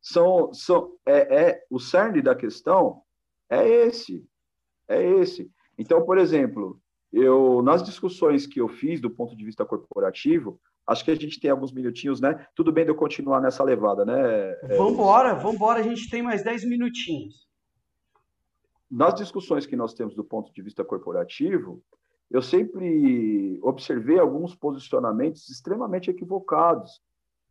[0.00, 3.02] são, são, é, é, o cerne da questão
[3.48, 4.26] é esse.
[4.88, 5.50] É esse.
[5.78, 6.80] Então, por exemplo,
[7.14, 11.40] eu nas discussões que eu fiz do ponto de vista corporativo, Acho que a gente
[11.40, 12.46] tem alguns minutinhos, né?
[12.54, 14.50] Tudo bem de eu continuar nessa levada, né?
[14.64, 17.48] É, vambora, vambora, a gente tem mais 10 minutinhos.
[18.90, 21.82] Nas discussões que nós temos do ponto de vista corporativo,
[22.30, 27.00] eu sempre observei alguns posicionamentos extremamente equivocados,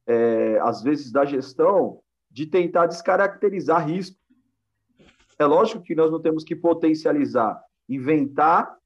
[0.06, 4.18] é, às vezes da gestão, de tentar descaracterizar risco.
[5.40, 7.60] É lógico que nós não temos que potencializar,
[7.90, 8.78] inventar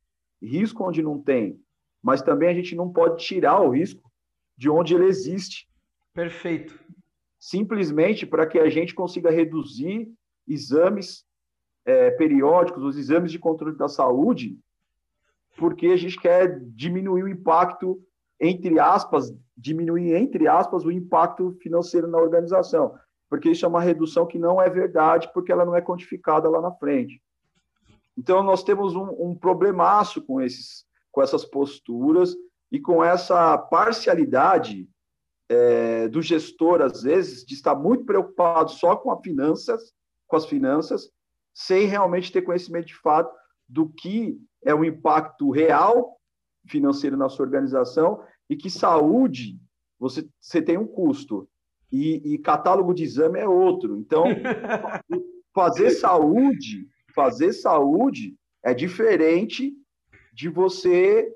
[0.41, 1.59] risco onde não tem,
[2.01, 4.11] mas também a gente não pode tirar o risco
[4.57, 5.67] de onde ele existe.
[6.13, 6.77] Perfeito.
[7.39, 10.11] Simplesmente para que a gente consiga reduzir
[10.47, 11.25] exames
[11.85, 14.57] é, periódicos, os exames de controle da saúde,
[15.57, 17.99] porque a gente quer diminuir o impacto,
[18.39, 22.95] entre aspas, diminuir, entre aspas, o impacto financeiro na organização.
[23.29, 26.61] Porque isso é uma redução que não é verdade, porque ela não é quantificada lá
[26.61, 27.21] na frente.
[28.17, 32.35] Então, nós temos um, um problemaço com, esses, com essas posturas
[32.71, 34.89] e com essa parcialidade
[35.49, 39.93] é, do gestor, às vezes, de estar muito preocupado só com as finanças,
[40.27, 41.09] com as finanças,
[41.53, 43.33] sem realmente ter conhecimento de fato
[43.67, 46.19] do que é o impacto real
[46.67, 49.59] financeiro na sua organização e que saúde
[49.99, 51.49] você, você tem um custo
[51.91, 53.97] e, e catálogo de exame é outro.
[53.97, 54.25] Então,
[55.53, 56.87] fazer saúde,
[57.17, 59.73] fazer saúde é diferente
[60.31, 61.27] de você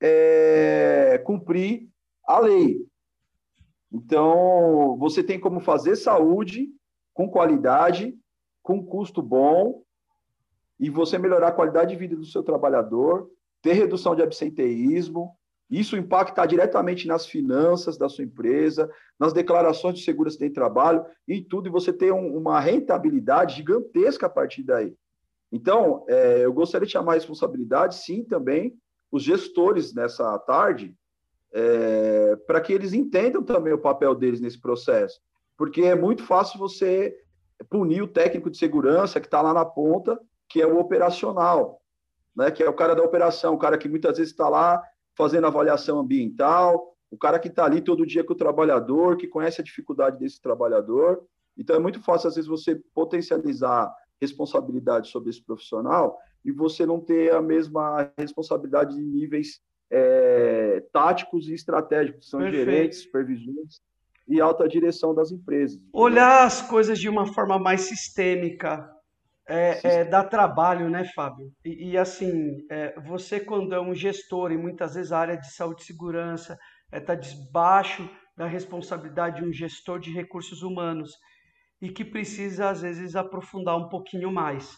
[0.00, 1.88] é, cumprir
[2.26, 2.84] a lei.
[3.92, 6.68] Então, você tem como fazer saúde
[7.14, 8.18] com qualidade,
[8.64, 9.84] com custo bom,
[10.80, 13.30] e você melhorar a qualidade de vida do seu trabalhador,
[13.62, 15.36] ter redução de absenteísmo.
[15.70, 21.40] Isso impacta diretamente nas finanças da sua empresa, nas declarações de segurança de trabalho e
[21.40, 24.96] tudo, e você ter um, uma rentabilidade gigantesca a partir daí.
[25.50, 28.76] Então, é, eu gostaria de chamar a responsabilidade, sim, também,
[29.10, 30.94] os gestores nessa tarde,
[31.52, 35.20] é, para que eles entendam também o papel deles nesse processo.
[35.56, 37.16] Porque é muito fácil você
[37.70, 41.80] punir o técnico de segurança que está lá na ponta, que é o operacional,
[42.36, 42.50] né?
[42.50, 44.82] que é o cara da operação, o cara que muitas vezes está lá
[45.16, 49.60] fazendo avaliação ambiental, o cara que está ali todo dia com o trabalhador, que conhece
[49.60, 51.24] a dificuldade desse trabalhador.
[51.56, 57.00] Então, é muito fácil, às vezes, você potencializar responsabilidade sobre esse profissional e você não
[57.00, 59.60] ter a mesma responsabilidade de níveis
[59.90, 62.64] é, táticos e estratégicos, são Perfeito.
[62.64, 63.80] gerentes, supervisores
[64.26, 65.80] e alta direção das empresas.
[65.92, 68.88] Olhar as coisas de uma forma mais sistêmica
[69.48, 71.50] é, é dá trabalho, né, Fábio?
[71.64, 75.50] E, e assim, é, você quando é um gestor e muitas vezes a área de
[75.50, 76.58] saúde e segurança
[76.92, 81.10] está é, debaixo da responsabilidade de um gestor de recursos humanos.
[81.80, 84.76] E que precisa, às vezes, aprofundar um pouquinho mais,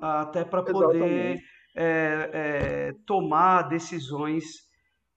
[0.00, 1.40] até para poder
[1.76, 4.44] é, é, tomar decisões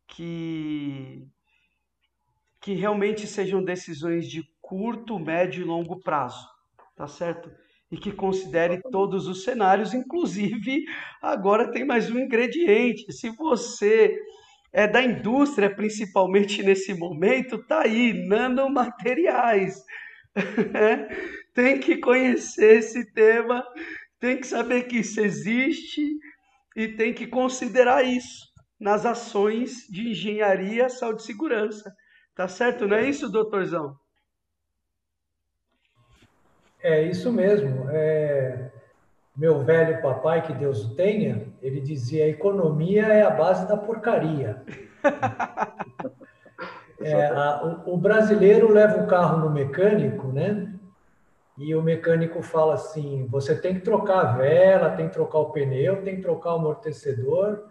[0.07, 1.26] que,
[2.61, 6.47] que realmente sejam decisões de curto, médio e longo prazo,
[6.95, 7.49] tá certo?
[7.91, 10.86] E que considere todos os cenários, inclusive
[11.22, 13.11] agora tem mais um ingrediente.
[13.11, 14.15] Se você
[14.72, 19.84] é da indústria, principalmente nesse momento, tá aí, nanomateriais.
[21.53, 23.65] tem que conhecer esse tema,
[24.19, 26.19] tem que saber que isso existe
[26.75, 28.47] e tem que considerar isso
[28.79, 31.93] nas ações de engenharia, saúde e segurança.
[32.35, 33.97] Tá certo, não é isso, doutorzão?
[36.81, 37.89] É isso mesmo.
[37.89, 38.71] É...
[39.35, 43.77] Meu velho papai, que Deus o tenha, ele dizia: a economia é a base da
[43.77, 44.63] porcaria.
[47.02, 50.74] é, a, o, o, brasileiro leva o carro no mecânico, né?
[51.58, 55.52] E o mecânico fala assim: você tem que trocar a vela, tem que trocar o
[55.52, 57.66] pneu, tem que trocar o amortecedor.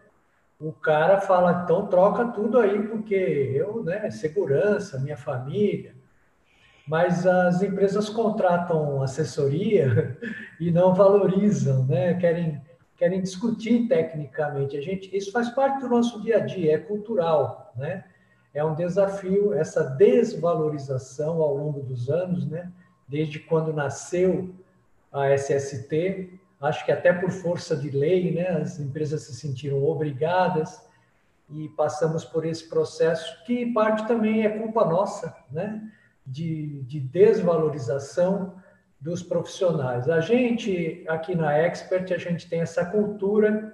[0.60, 5.98] O cara fala: então troca tudo aí, porque eu, né, segurança, minha família
[6.88, 10.18] mas as empresas contratam assessoria
[10.58, 12.14] e não valorizam, né?
[12.14, 12.66] Querem
[12.96, 14.76] querem discutir tecnicamente.
[14.76, 18.04] A gente isso faz parte do nosso dia a dia, é cultural, né?
[18.58, 22.72] É um desafio essa desvalorização ao longo dos anos, né?
[23.06, 24.52] Desde quando nasceu
[25.12, 28.48] a SST, acho que até por força de lei, né?
[28.48, 30.84] As empresas se sentiram obrigadas
[31.48, 35.88] e passamos por esse processo que parte também é culpa nossa, né?
[36.26, 38.54] de, de desvalorização
[39.00, 40.08] dos profissionais.
[40.08, 43.72] A gente, aqui na Expert, a gente tem essa cultura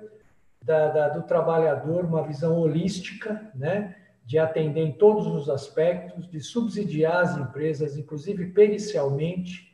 [0.63, 3.97] da, da, do trabalhador, uma visão holística, né?
[4.25, 9.73] De atender em todos os aspectos, de subsidiar as empresas, inclusive pericialmente.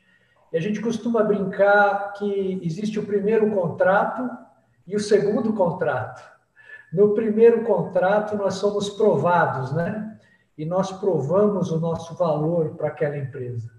[0.53, 4.29] E a gente costuma brincar que existe o primeiro contrato
[4.87, 6.23] e o segundo contrato.
[6.93, 10.11] No primeiro contrato, nós somos provados, né?
[10.61, 13.71] e nós provamos o nosso valor para aquela empresa.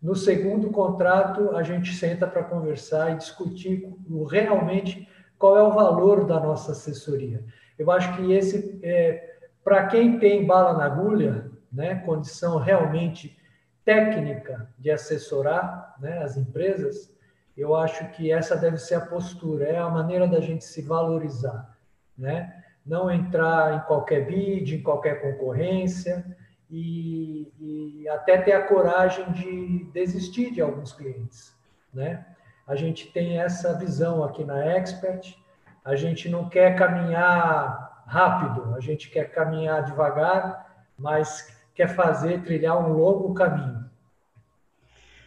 [0.00, 3.92] No segundo contrato, a gente senta para conversar e discutir
[4.30, 7.44] realmente qual é o valor da nossa assessoria.
[7.76, 9.29] Eu acho que esse, é,
[9.64, 13.38] para quem tem bala na agulha, né, condição realmente
[13.84, 17.12] técnica de assessorar né, as empresas,
[17.56, 21.76] eu acho que essa deve ser a postura, é a maneira da gente se valorizar,
[22.16, 22.60] né?
[22.84, 26.24] não entrar em qualquer bid, em qualquer concorrência
[26.70, 31.54] e, e, até ter a coragem de desistir de alguns clientes,
[31.92, 32.24] né?
[32.66, 35.36] A gente tem essa visão aqui na Expert.
[35.84, 42.76] A gente não quer caminhar rápido, a gente quer caminhar devagar, mas quer fazer trilhar
[42.76, 43.88] um longo caminho.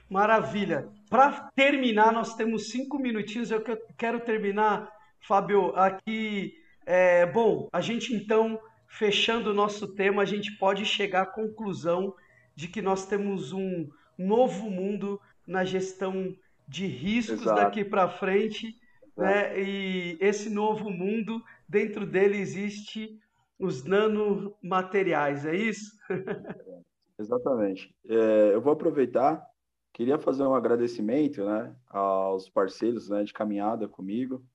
[0.10, 0.90] Maravilha.
[1.10, 3.52] Para terminar, nós temos cinco minutinhos.
[3.52, 3.64] Eu
[3.98, 6.56] quero terminar, Fábio, aqui
[6.86, 12.14] é, bom, a gente então, fechando o nosso tema, a gente pode chegar à conclusão
[12.54, 16.36] de que nós temos um novo mundo na gestão
[16.68, 17.62] de riscos Exato.
[17.62, 18.76] daqui para frente,
[19.16, 19.60] né?
[19.60, 21.42] E esse novo mundo,
[21.74, 23.20] dentro dele existe
[23.58, 25.98] os nanomateriais, é isso?
[27.20, 27.96] Exatamente.
[28.08, 29.44] É, eu vou aproveitar,
[29.92, 34.46] queria fazer um agradecimento, né, aos parceiros né, de caminhada comigo,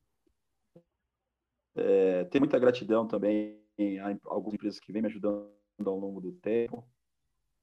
[1.74, 3.58] é, tenho muita gratidão também
[4.00, 5.50] a algumas empresas que vêm me ajudando
[5.84, 6.84] ao longo do tempo,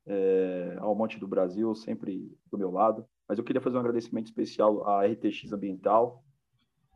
[0.05, 3.05] é, ao Monte do Brasil, sempre do meu lado.
[3.27, 6.24] Mas eu queria fazer um agradecimento especial à RTX Ambiental.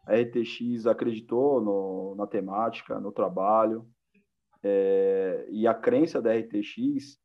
[0.06, 3.88] A RTX acreditou no, na temática, no trabalho,
[4.62, 7.18] é, e a crença da RTX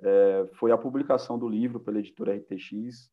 [0.00, 3.10] é, foi a publicação do livro pela editora RTX,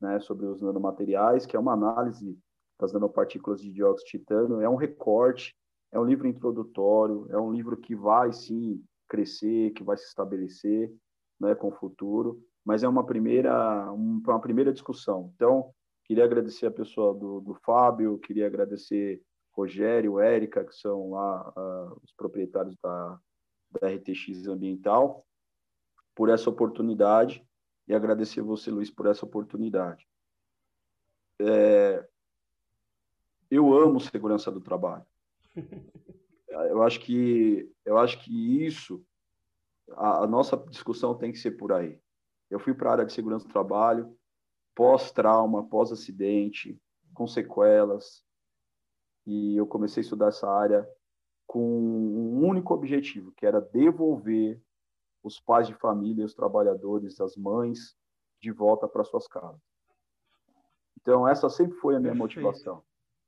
[0.00, 2.38] né, sobre os nanomateriais, que é uma análise
[2.78, 4.60] das nanopartículas de dióxido de titânio.
[4.60, 5.56] É um recorte,
[5.92, 10.92] é um livro introdutório, é um livro que vai sim crescer, que vai se estabelecer
[11.40, 15.32] né, com o futuro, mas é uma primeira, uma primeira discussão.
[15.34, 15.72] Então,
[16.08, 22.00] queria agradecer a pessoa do, do Fábio, queria agradecer Rogério, Érica, que são lá uh,
[22.02, 23.20] os proprietários da,
[23.78, 25.26] da RTX Ambiental,
[26.14, 27.46] por essa oportunidade
[27.86, 30.08] e agradecer você, Luiz, por essa oportunidade.
[31.40, 32.08] É,
[33.50, 35.06] eu amo segurança do trabalho.
[36.50, 39.04] Eu acho que eu acho que isso
[39.92, 42.00] a, a nossa discussão tem que ser por aí.
[42.50, 44.17] Eu fui para a área de segurança do trabalho,
[44.78, 46.80] pós-trauma, pós-acidente,
[47.12, 48.24] com sequelas,
[49.26, 50.88] e eu comecei a estudar essa área
[51.48, 54.62] com um único objetivo, que era devolver
[55.20, 57.96] os pais de família, os trabalhadores, as mães
[58.40, 59.60] de volta para suas casas.
[61.00, 62.40] Então, essa sempre foi a minha Perfeito.
[62.40, 62.84] motivação.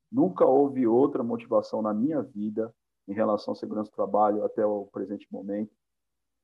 [0.08, 2.72] Nunca houve outra motivação na minha vida
[3.08, 5.74] em relação à segurança do trabalho até o presente momento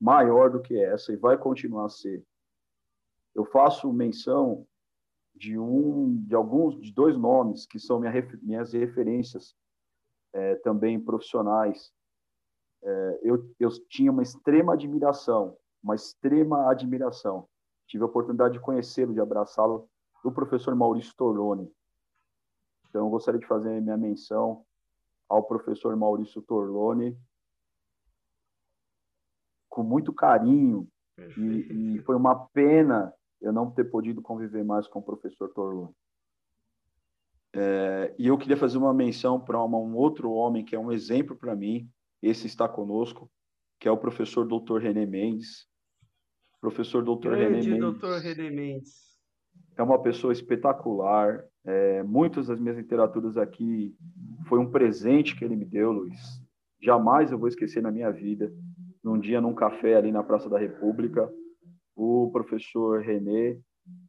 [0.01, 2.21] maior do que essa e vai continuar a ser.
[3.33, 4.67] Eu faço menção
[5.37, 8.11] de um, de alguns, de dois nomes que são minha,
[8.41, 9.55] minhas referências
[10.33, 11.91] é, também profissionais.
[12.83, 17.47] É, eu, eu tinha uma extrema admiração, uma extrema admiração.
[17.87, 19.89] Tive a oportunidade de conhecê-lo, de abraçá-lo,
[20.23, 21.71] do professor Maurício Torlone.
[22.89, 24.65] Então, eu gostaria de fazer minha menção
[25.29, 27.17] ao professor Maurício Torlone
[29.69, 30.87] com muito carinho
[31.37, 35.93] e, e, foi uma pena eu não ter podido conviver mais com o professor Torlone.
[37.53, 41.35] É, e eu queria fazer uma menção para um outro homem que é um exemplo
[41.35, 41.89] para mim,
[42.21, 43.29] esse está conosco,
[43.79, 44.77] que é o professor Dr.
[44.79, 45.67] René Mendes.
[46.59, 47.31] Professor Dr.
[47.31, 47.79] René Mendes.
[47.79, 48.19] Dr.
[48.21, 49.07] René Mendes.
[49.75, 51.43] É uma pessoa espetacular.
[51.63, 53.95] É, muitas das minhas literaturas aqui
[54.47, 56.41] foi um presente que ele me deu, Luiz.
[56.81, 58.51] Jamais eu vou esquecer na minha vida.
[59.03, 61.31] Num dia, num café ali na Praça da República,
[61.97, 63.59] o professor René,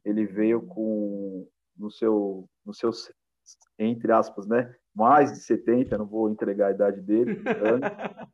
[0.05, 2.91] ele veio com no seu, no seu
[3.79, 7.41] entre aspas, né, mais de 70, não vou entregar a idade dele,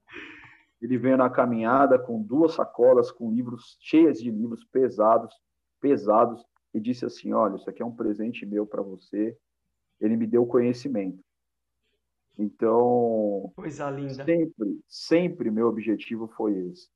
[0.81, 5.33] ele veio na caminhada com duas sacolas com livros cheias de livros pesados,
[5.79, 6.43] pesados,
[6.73, 9.37] e disse assim: "Olha, isso aqui é um presente meu para você".
[10.01, 11.23] Ele me deu conhecimento.
[12.37, 14.25] Então, coisa linda.
[14.25, 16.89] Sempre, sempre meu objetivo foi esse.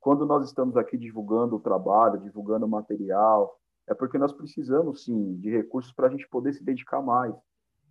[0.00, 5.36] Quando nós estamos aqui divulgando o trabalho, divulgando o material, é porque nós precisamos sim
[5.36, 7.34] de recursos para a gente poder se dedicar mais,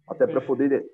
[0.08, 0.86] até para poder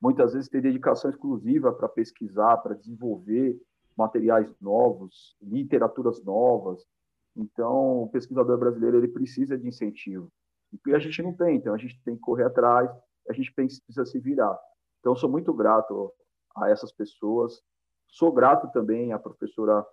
[0.00, 3.60] muitas vezes ter dedicação exclusiva para pesquisar, para desenvolver
[3.96, 6.84] materiais novos, literaturas novas.
[7.36, 10.30] Então, o pesquisador brasileiro ele precisa de incentivo.
[10.86, 12.90] E a gente não tem, então a gente tem que correr atrás,
[13.28, 14.58] a gente precisa se virar.
[15.00, 16.12] Então, sou muito grato
[16.56, 17.62] a essas pessoas.
[18.08, 19.84] Sou grato também à professora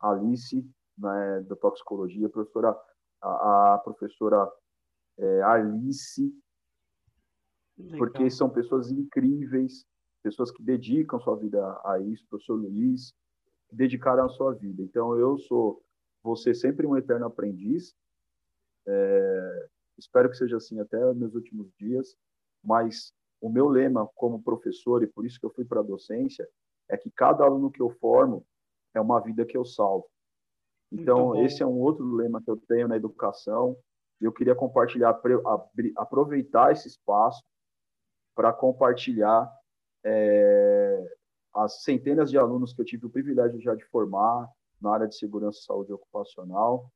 [0.00, 2.76] Alice, né, da toxicologia, a professora,
[3.20, 4.50] a, a professora
[5.18, 6.34] é, Alice,
[7.78, 7.98] Legal.
[7.98, 9.84] porque são pessoas incríveis,
[10.22, 13.14] pessoas que dedicam sua vida a isso, professor Luiz,
[13.68, 14.82] que dedicaram a sua vida.
[14.82, 15.82] Então, eu sou,
[16.22, 17.94] você sempre um eterno aprendiz,
[18.86, 22.16] é, espero que seja assim até meus últimos dias,
[22.62, 26.48] mas o meu lema como professor, e por isso que eu fui para a docência,
[26.88, 28.44] é que cada aluno que eu formo
[28.94, 30.08] é uma vida que eu salvo.
[30.92, 33.76] Então, esse é um outro lema que eu tenho na educação.
[34.20, 35.20] Eu queria compartilhar,
[35.96, 37.42] aproveitar esse espaço
[38.34, 39.50] para compartilhar
[40.04, 41.16] é,
[41.54, 44.48] as centenas de alunos que eu tive o privilégio já de formar
[44.80, 46.90] na área de segurança e saúde ocupacional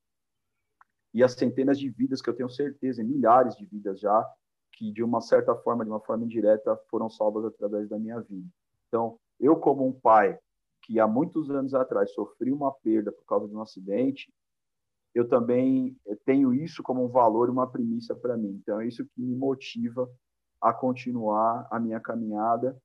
[1.13, 4.29] e as centenas de vidas que eu tenho certeza, milhares de vidas já,
[4.73, 8.49] que de uma certa forma, de uma forma indireta, foram salvas através da minha vida.
[8.89, 10.37] Então, eu como um pai
[10.85, 14.33] que há muitos anos atrás sofri uma perda por causa de um acidente,
[15.15, 18.61] eu também tenho isso como um valor e uma primícia para mim.
[18.61, 20.11] Então, é isso que me motiva
[20.61, 22.77] a continuar a minha caminhada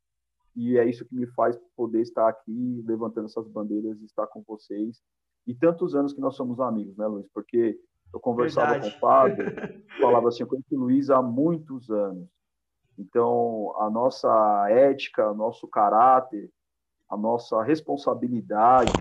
[0.55, 4.43] e é isso que me faz poder estar aqui levantando essas bandeiras e estar com
[4.47, 5.01] vocês.
[5.47, 7.27] E tantos anos que nós somos amigos, né, Luiz?
[7.33, 7.79] Porque
[8.13, 8.91] eu conversava Verdade.
[8.91, 9.45] com o Fábio,
[9.99, 12.27] falava assim, eu conheço o Luiz há muitos anos.
[12.97, 16.51] Então, a nossa ética, o nosso caráter,
[17.09, 18.91] a nossa responsabilidade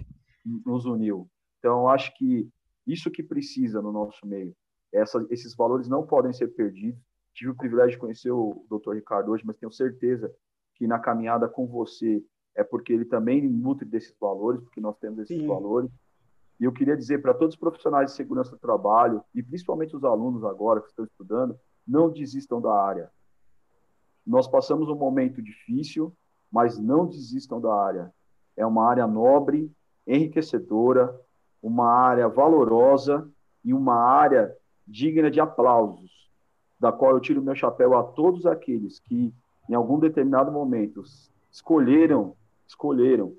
[0.65, 1.29] nos uniu.
[1.59, 2.49] Então, acho que
[2.87, 4.55] isso que precisa no nosso meio.
[4.93, 7.01] Essa, esses valores não podem ser perdidos.
[7.35, 8.95] Tive o privilégio de conhecer o Dr.
[8.95, 10.33] Ricardo hoje, mas tenho certeza
[10.75, 15.19] que na caminhada com você é porque ele também nutre desses valores, porque nós temos
[15.21, 15.47] esses Sim.
[15.47, 15.91] valores.
[16.59, 20.03] E eu queria dizer para todos os profissionais de segurança do trabalho, e principalmente os
[20.03, 21.57] alunos agora que estão estudando,
[21.87, 23.11] não desistam da área.
[24.27, 26.13] Nós passamos um momento difícil,
[26.51, 28.13] mas não desistam da área.
[28.57, 29.71] É uma área nobre,
[30.07, 31.15] enriquecedora,
[31.63, 33.29] uma área valorosa
[33.65, 34.55] e uma área
[34.87, 36.31] digna de aplausos,
[36.81, 39.33] da qual eu tiro meu chapéu a todos aqueles que,
[39.69, 41.03] em algum determinado momento,
[41.51, 42.35] escolheram,
[42.67, 43.35] escolheram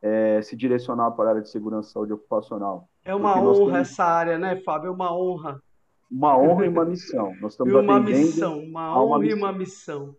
[0.00, 2.88] é, se direcionar para a área de segurança e saúde ocupacional.
[3.04, 3.74] É uma honra temos...
[3.74, 4.88] essa área, né, Fábio?
[4.88, 5.60] É uma honra.
[6.10, 7.34] Uma honra e uma missão.
[7.40, 10.14] Nós estamos e uma missão, uma honra uma e uma missão.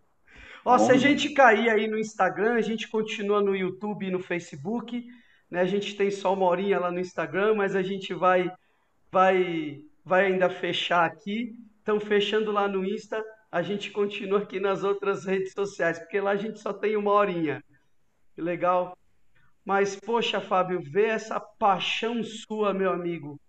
[0.64, 4.20] Ó, se a gente cair aí no Instagram, a gente continua no YouTube e no
[4.20, 5.04] Facebook.
[5.50, 5.60] Né?
[5.60, 8.50] A gente tem só uma horinha lá no Instagram, mas a gente vai,
[9.10, 11.54] vai, vai ainda fechar aqui.
[11.82, 16.32] Então, fechando lá no Insta, a gente continua aqui nas outras redes sociais, porque lá
[16.32, 17.64] a gente só tem uma horinha.
[18.34, 18.96] Que legal.
[19.64, 23.40] Mas, poxa, Fábio, ver essa paixão sua, meu amigo,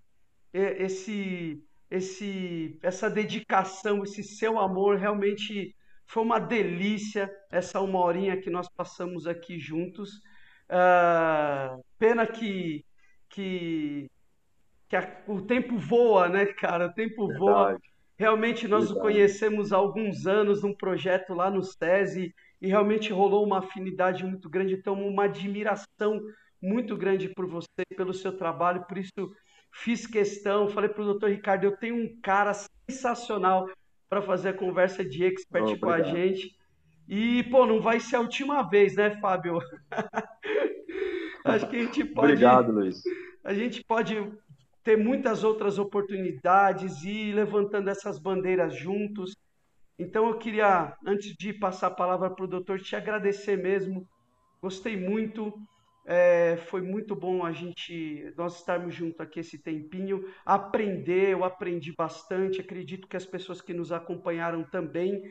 [0.54, 4.98] esse, esse, essa dedicação, esse seu amor.
[4.98, 5.76] Realmente
[6.12, 10.18] foi uma delícia essa uma horinha que nós passamos aqui juntos.
[10.70, 12.84] Uh, pena que,
[13.30, 14.12] que,
[14.90, 16.88] que a, o tempo voa, né, cara?
[16.88, 17.40] O tempo Verdade.
[17.40, 17.80] voa.
[18.18, 19.00] Realmente nós Verdade.
[19.00, 24.26] o conhecemos há alguns anos num projeto lá no SESI e realmente rolou uma afinidade
[24.26, 26.20] muito grande, então uma admiração
[26.62, 29.34] muito grande por você, pelo seu trabalho, por isso
[29.72, 32.52] fiz questão, falei para o doutor Ricardo, eu tenho um cara
[32.88, 33.68] sensacional
[34.12, 36.54] para fazer a conversa de expert com a gente.
[37.08, 39.60] E, pô, não vai ser a última vez, né, Fábio?
[41.46, 42.34] Acho que a gente pode.
[42.34, 43.02] Obrigado, Luiz.
[43.42, 44.30] A gente pode
[44.84, 49.34] ter muitas outras oportunidades e ir levantando essas bandeiras juntos.
[49.98, 54.06] Então eu queria, antes de passar a palavra para o doutor, te agradecer mesmo.
[54.62, 55.54] Gostei muito.
[56.06, 61.94] É, foi muito bom a gente, nós estarmos juntos aqui esse tempinho, aprender, eu aprendi
[61.96, 65.22] bastante, acredito que as pessoas que nos acompanharam também,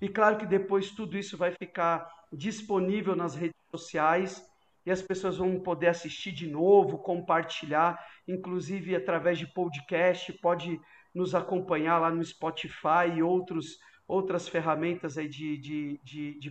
[0.00, 4.48] e claro que depois tudo isso vai ficar disponível nas redes sociais,
[4.86, 10.80] e as pessoas vão poder assistir de novo, compartilhar, inclusive através de podcast, pode
[11.14, 16.50] nos acompanhar lá no Spotify e outros, outras ferramentas aí de, de, de,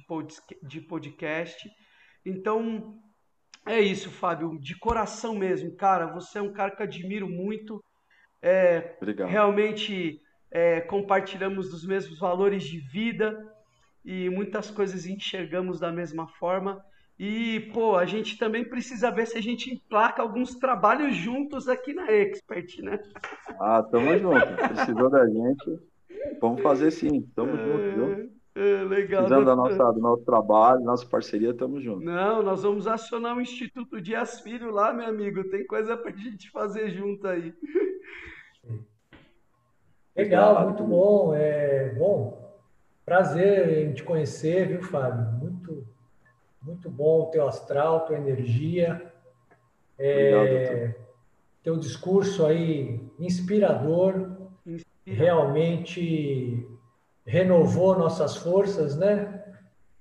[0.61, 1.71] de podcast.
[2.25, 3.01] Então,
[3.69, 6.07] é isso, Fábio, de coração mesmo, cara.
[6.07, 7.83] Você é um cara que admiro muito.
[8.41, 9.29] É, Obrigado.
[9.29, 13.37] Realmente é, compartilhamos dos mesmos valores de vida
[14.03, 16.83] e muitas coisas enxergamos da mesma forma.
[17.19, 21.93] E, pô, a gente também precisa ver se a gente emplaca alguns trabalhos juntos aqui
[21.93, 22.99] na Expert, né?
[23.59, 24.45] Ah, tamo junto.
[24.69, 25.79] Precisou da gente.
[26.41, 27.21] Vamos fazer sim.
[27.35, 27.65] Tamo é...
[27.65, 28.38] junto, viu?
[28.55, 29.23] É, legal.
[29.23, 32.03] Precisando da nossa, do nosso trabalho, nossa parceria, estamos juntos.
[32.03, 35.43] Não, nós vamos acionar o Instituto Dias Filho lá, meu amigo.
[35.49, 37.53] Tem coisa para a gente fazer junto aí.
[40.15, 41.33] Legal, muito bom.
[41.33, 42.59] É, bom,
[43.05, 45.31] prazer em te conhecer, viu, Fábio?
[45.39, 45.87] Muito,
[46.61, 49.13] muito bom o teu astral, tua energia.
[49.97, 50.95] É, Obrigado,
[51.63, 54.31] teu discurso aí inspirador.
[54.65, 55.17] Inspira.
[55.17, 56.67] Realmente
[57.25, 59.43] renovou nossas forças, né?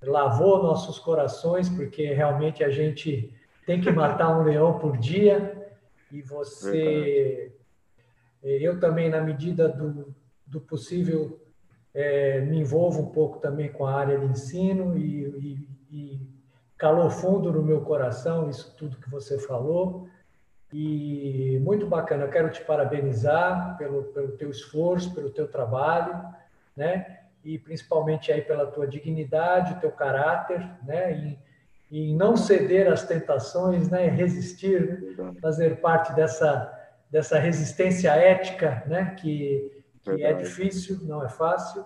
[0.01, 3.33] Lavou nossos corações, porque realmente a gente
[3.65, 5.69] tem que matar um leão por dia.
[6.11, 7.51] E você,
[8.41, 8.63] Verdade.
[8.63, 10.15] eu também, na medida do,
[10.47, 11.39] do possível,
[11.93, 16.21] é, me envolvo um pouco também com a área de ensino e, e, e
[16.77, 20.07] calou fundo no meu coração isso tudo que você falou.
[20.71, 26.23] E muito bacana, eu quero te parabenizar pelo, pelo teu esforço, pelo teu trabalho,
[26.79, 27.19] né?
[27.43, 31.13] e principalmente aí pela tua dignidade, o teu caráter, né?
[31.13, 31.39] E,
[31.91, 34.07] e não ceder às tentações, né?
[34.07, 36.75] resistir, fazer parte dessa
[37.09, 39.15] dessa resistência ética, né?
[39.15, 41.83] Que, que é difícil, não é fácil.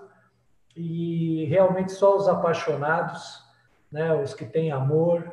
[0.75, 3.41] E realmente só os apaixonados,
[3.89, 4.13] né?
[4.13, 5.31] Os que têm amor,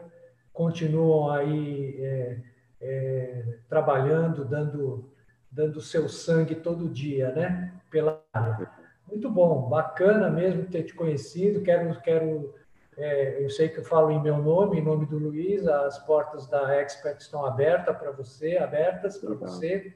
[0.53, 2.37] continuam aí é,
[2.81, 5.11] é, trabalhando, dando
[5.51, 7.73] dando o seu sangue todo dia, né?
[7.91, 8.71] Pela área.
[9.11, 11.63] Muito bom, bacana mesmo ter te conhecido.
[11.63, 12.55] Quero, quero
[12.97, 16.47] é, eu sei que eu falo em meu nome, em nome do Luiz, as portas
[16.47, 19.95] da Expert estão abertas para você, abertas para você.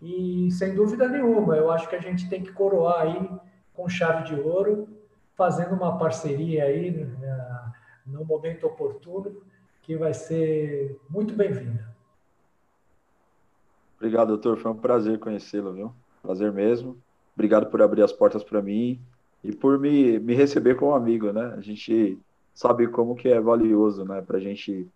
[0.00, 3.30] E sem dúvida nenhuma, eu acho que a gente tem que coroar aí
[3.74, 4.88] com chave de ouro,
[5.36, 7.72] fazendo uma parceria aí né,
[8.06, 9.42] no momento oportuno,
[9.82, 11.88] que vai ser muito bem-vinda.
[13.96, 14.56] Obrigado, doutor.
[14.56, 15.92] Foi um prazer conhecê-lo, viu?
[16.22, 16.96] Prazer mesmo.
[17.40, 19.00] Obrigado por abrir as portas para mim
[19.42, 21.54] e por me, me receber como amigo, né?
[21.56, 22.18] A gente
[22.52, 24.20] sabe como que é valioso, né?
[24.20, 24.86] Para a gente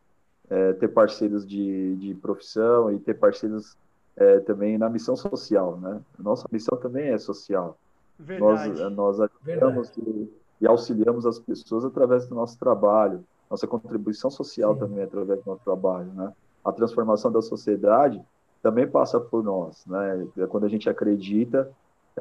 [0.51, 3.78] é, ter parceiros de, de profissão e ter parceiros
[4.14, 6.03] é, também na missão social, né?
[6.18, 7.78] Nossa missão também é social.
[8.18, 8.78] Verdade.
[8.78, 10.30] Nós, nós ajudamos e,
[10.61, 13.24] e, auxiliamos as pessoas através do nosso trabalho.
[13.51, 14.80] Nossa contribuição social Sim.
[14.80, 16.30] também é através do nosso trabalho, né?
[16.62, 18.20] A transformação da sociedade
[18.62, 20.26] também passa por nós, né?
[20.36, 21.72] É quando a gente acredita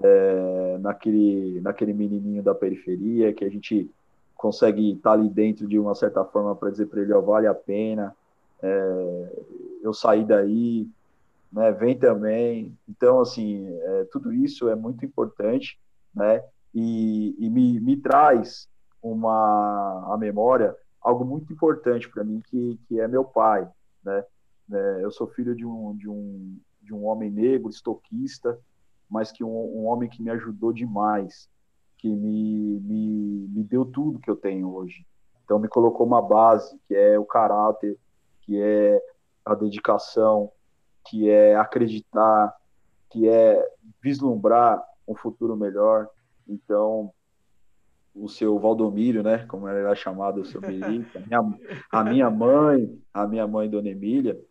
[0.01, 3.89] é, naquele, naquele menininho da periferia, que a gente
[4.35, 7.53] consegue estar ali dentro de uma certa forma para dizer para ele, ó, vale a
[7.53, 8.15] pena,
[8.61, 9.43] é,
[9.81, 10.87] eu saí daí,
[11.51, 12.75] né, vem também.
[12.89, 15.79] Então, assim, é, tudo isso é muito importante,
[16.13, 18.67] né, e, e me, me traz
[19.01, 23.67] uma a memória algo muito importante para mim que, que é meu pai,
[24.03, 24.23] né?
[24.71, 28.59] É, eu sou filho de um, de um de um homem negro, estoquista,
[29.13, 31.47] mas que um, um homem que me ajudou demais,
[31.99, 35.05] que me, me, me deu tudo que eu tenho hoje.
[35.45, 37.95] Então, me colocou uma base, que é o caráter,
[38.41, 38.99] que é
[39.45, 40.51] a dedicação,
[41.07, 42.55] que é acreditar,
[43.11, 43.63] que é
[44.01, 46.09] vislumbrar um futuro melhor.
[46.47, 47.13] Então,
[48.15, 51.59] o seu Valdomiro, né, como era chamado o seu Merica, a minha,
[51.91, 54.41] a minha mãe, a minha mãe Dona Emília,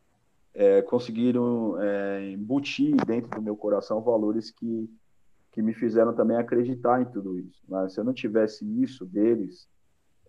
[0.55, 4.91] é, conseguiram é, embutir dentro do meu coração valores que,
[5.51, 7.63] que me fizeram também acreditar em tudo isso.
[7.69, 7.89] Mas né?
[7.89, 9.69] se eu não tivesse isso deles,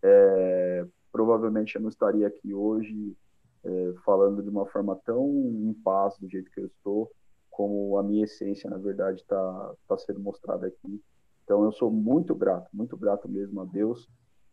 [0.01, 3.15] é, provavelmente eu não estaria aqui hoje
[3.63, 7.11] é, falando de uma forma tão em paz do jeito que eu estou,
[7.49, 11.01] como a minha essência, na verdade, está tá sendo mostrada aqui.
[11.43, 14.09] Então, eu sou muito grato, muito grato mesmo a Deus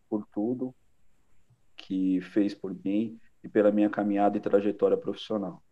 [0.08, 0.74] por tudo
[1.76, 5.62] que fez por mim e pela minha caminhada e trajetória profissional.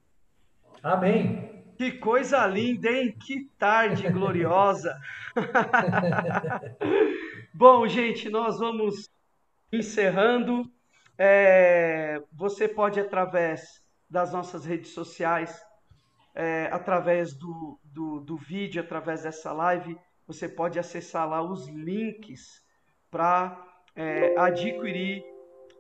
[0.83, 1.57] Amém.
[1.77, 3.13] Que coisa linda, hein?
[3.13, 4.99] Que tarde gloriosa.
[7.55, 9.09] Bom, gente, nós vamos
[9.73, 10.71] encerrando.
[11.17, 15.61] É, você pode, através das nossas redes sociais,
[16.35, 22.63] é, através do, do, do vídeo, através dessa live, você pode acessar lá os links
[23.11, 23.61] para
[23.97, 25.25] é, adquirir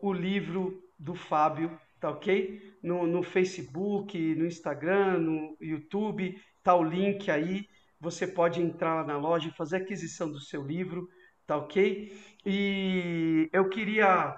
[0.00, 2.60] o livro do Fábio, tá ok?
[2.82, 7.66] No, no Facebook, no Instagram, no YouTube, tá o link aí.
[8.00, 11.08] Você pode entrar na loja e fazer aquisição do seu livro,
[11.46, 12.12] tá ok?
[12.46, 14.34] E eu queria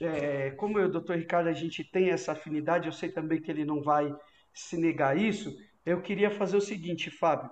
[0.00, 3.64] é, como eu, doutor Ricardo, a gente tem essa afinidade, eu sei também que ele
[3.64, 4.12] não vai
[4.52, 5.54] se negar isso.
[5.84, 7.50] Eu queria fazer o seguinte, Fábio,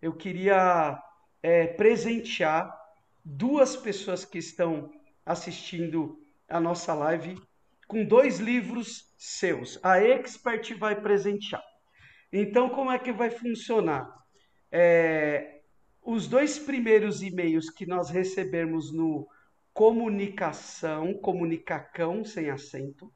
[0.00, 0.98] eu queria
[1.42, 2.74] é, presentear
[3.24, 4.90] duas pessoas que estão
[5.24, 7.36] assistindo a nossa live
[7.90, 9.84] com dois livros seus.
[9.84, 11.64] A Expert vai presentear.
[12.32, 14.08] Então, como é que vai funcionar?
[14.70, 15.62] É,
[16.00, 19.26] os dois primeiros e-mails que nós recebermos no
[19.74, 23.12] comunicação, comunicacão sem acento,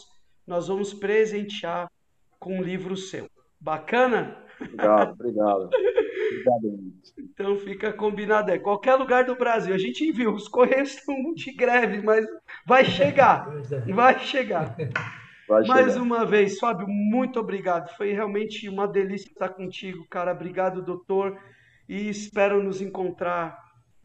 [0.46, 1.90] nós vamos presentear
[2.38, 3.26] com um livro seu.
[3.59, 4.44] Bacana?
[4.61, 5.70] Obrigado, obrigado.
[7.18, 8.51] Então fica combinado.
[8.51, 9.74] É qualquer lugar do Brasil.
[9.74, 12.26] A gente viu, os Correios estão de greve, mas
[12.66, 13.48] vai chegar.
[13.94, 14.76] Vai chegar.
[15.48, 16.03] Vai Mais chegar.
[16.03, 17.96] uma vez, Fábio, muito obrigado.
[17.96, 20.32] Foi realmente uma delícia estar contigo, cara.
[20.32, 21.40] Obrigado, doutor.
[21.91, 23.59] E espero nos encontrar,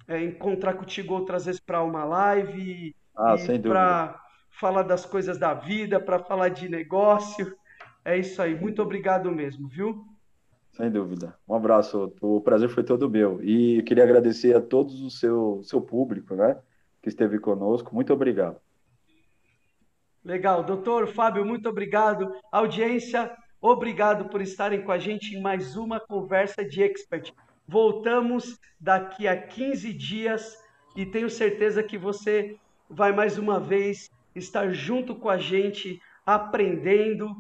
[0.08, 2.96] é, encontrar contigo outras vezes para uma live.
[3.16, 4.20] Ah, para
[4.50, 7.56] falar das coisas da vida, para falar de negócio.
[8.04, 8.60] É isso aí.
[8.60, 10.04] Muito obrigado mesmo, viu?
[10.72, 11.38] Sem dúvida.
[11.48, 12.12] Um abraço.
[12.20, 13.40] O prazer foi todo meu.
[13.44, 16.58] E queria agradecer a todos o seu, seu público, né?
[17.04, 17.94] Que esteve conosco.
[17.94, 18.60] Muito obrigado.
[20.24, 20.64] Legal.
[20.64, 22.34] Doutor Fábio, muito obrigado.
[22.52, 23.32] Audiência,
[23.62, 27.32] obrigado por estarem com a gente em mais uma conversa de expert.
[27.68, 30.58] Voltamos daqui a 15 dias
[30.96, 32.58] e tenho certeza que você
[32.90, 37.36] vai mais uma vez estar junto com a gente, aprendendo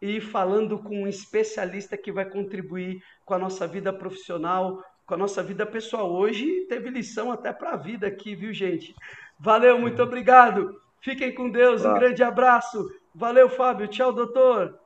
[0.00, 5.16] e falando com um especialista que vai contribuir com a nossa vida profissional, com a
[5.16, 6.12] nossa vida pessoal.
[6.12, 8.94] Hoje teve lição até para a vida aqui, viu, gente?
[9.38, 10.80] Valeu, muito obrigado.
[11.00, 12.88] Fiquem com Deus, um grande abraço.
[13.14, 13.88] Valeu, Fábio.
[13.88, 14.78] Tchau, doutor.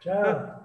[0.00, 0.64] Tchau.